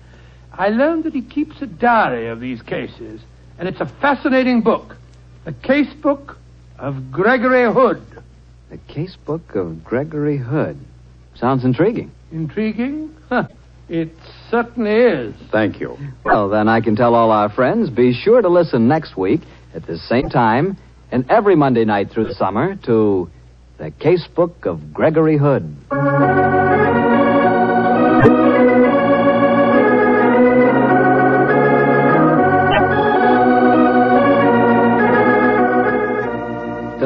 I 0.53 0.69
learned 0.69 1.05
that 1.05 1.15
he 1.15 1.23
keeps 1.23 1.63
a 1.63 1.67
diary 1.67 2.29
of 2.29 2.41
these 2.41 2.61
cases, 2.63 3.21
and 3.61 3.69
it's 3.69 3.81
a 3.81 3.87
fascinating 4.01 4.63
book. 4.63 4.97
The 5.45 5.53
case 5.53 5.93
book 6.03 6.39
of 6.79 7.13
Gregory 7.13 7.71
Hood. 7.71 8.03
The 8.71 8.79
case 8.93 9.17
book 9.27 9.55
of 9.55 9.85
Gregory 9.85 10.39
Hood. 10.39 10.79
Sounds 11.35 11.63
intriguing. 11.63 12.11
Intriguing? 12.33 13.15
Huh. 13.29 13.49
It 13.91 14.13
certainly 14.51 14.93
is. 14.93 15.35
Thank 15.53 15.79
you. 15.79 15.99
Well, 16.25 16.49
then 16.49 16.69
I 16.69 16.81
can 16.81 16.97
tell 16.97 17.15
all 17.15 17.31
our 17.31 17.51
friends 17.51 17.91
be 17.91 18.15
sure 18.15 18.41
to 18.41 18.49
listen 18.49 18.89
next 18.89 19.17
week 19.19 19.43
at 19.75 19.87
the 19.87 19.99
same 19.99 20.31
time 20.31 20.79
and 21.13 21.31
every 21.31 21.55
Monday 21.55 21.85
night 21.85 22.11
through 22.11 22.29
the 22.29 22.35
summer 22.35 22.77
to 22.87 23.29
The 23.77 23.91
Case 23.91 24.27
Book 24.35 24.65
of 24.65 24.95
Gregory 24.95 25.37
Hood. 25.37 25.77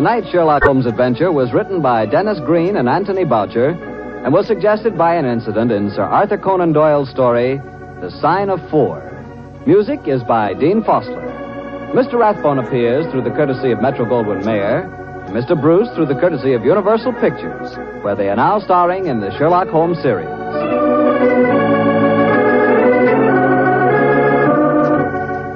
Tonight's 0.05 0.29
Sherlock 0.29 0.65
Holmes 0.65 0.85
adventure 0.85 1.33
was 1.33 1.55
written 1.55 1.81
by 1.81 2.05
Dennis 2.05 2.39
Green 2.45 2.77
and 2.77 2.91
Anthony 2.91 3.25
Boucher 3.25 3.71
and 3.71 4.35
was 4.35 4.47
suggested 4.47 4.99
by 4.99 5.15
an 5.15 5.25
incident 5.25 5.73
in 5.73 5.89
Sir 5.93 6.03
Arthur 6.03 6.37
Conan 6.37 6.75
Doyle's 6.75 7.09
story, 7.09 7.57
The 8.03 8.11
Sign 8.21 8.51
of 8.51 8.61
Four. 8.71 9.01
Music 9.67 10.01
is 10.05 10.23
by 10.23 10.53
Dean 10.53 10.83
Fosler. 10.83 11.25
Mr. 11.95 12.21
Rathbone 12.21 12.59
appears 12.59 13.11
through 13.11 13.23
the 13.23 13.31
courtesy 13.31 13.71
of 13.71 13.81
Metro 13.81 14.05
Goldwyn 14.05 14.45
Mayer, 14.45 14.85
Mr. 15.31 15.59
Bruce 15.59 15.89
through 15.95 16.05
the 16.05 16.21
courtesy 16.21 16.53
of 16.53 16.67
Universal 16.67 17.15
Pictures, 17.15 17.75
where 18.05 18.15
they 18.15 18.29
are 18.29 18.37
now 18.37 18.61
starring 18.61 19.07
in 19.07 19.21
the 19.21 19.35
Sherlock 19.39 19.69
Holmes 19.69 19.97
series. 20.03 20.29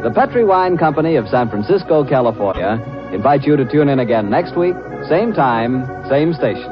The 0.03 0.13
Petri 0.15 0.47
Wine 0.47 0.79
Company 0.79 1.17
of 1.17 1.29
San 1.29 1.51
Francisco, 1.51 2.03
California, 2.03 2.98
invites 3.13 3.47
you 3.47 3.57
to 3.57 3.65
tune 3.65 3.89
in 3.89 3.99
again 3.99 4.31
next 4.31 4.57
week, 4.57 4.75
same 5.09 5.33
time, 5.33 5.87
same 6.09 6.35
station. 6.35 6.69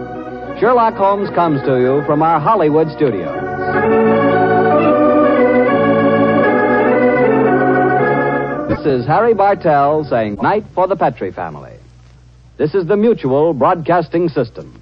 Sherlock 0.58 0.94
Holmes 0.94 1.28
comes 1.30 1.60
to 1.62 1.80
you 1.80 2.02
from 2.06 2.22
our 2.22 2.40
Hollywood 2.40 2.88
studios. 2.90 3.34
This 8.68 8.86
is 8.86 9.06
Harry 9.06 9.34
Bartell 9.34 10.04
saying 10.04 10.36
night 10.36 10.64
for 10.74 10.86
the 10.86 10.96
Petri 10.96 11.32
family. 11.32 11.76
This 12.56 12.74
is 12.74 12.86
the 12.86 12.96
Mutual 12.96 13.52
Broadcasting 13.52 14.28
System. 14.28 14.80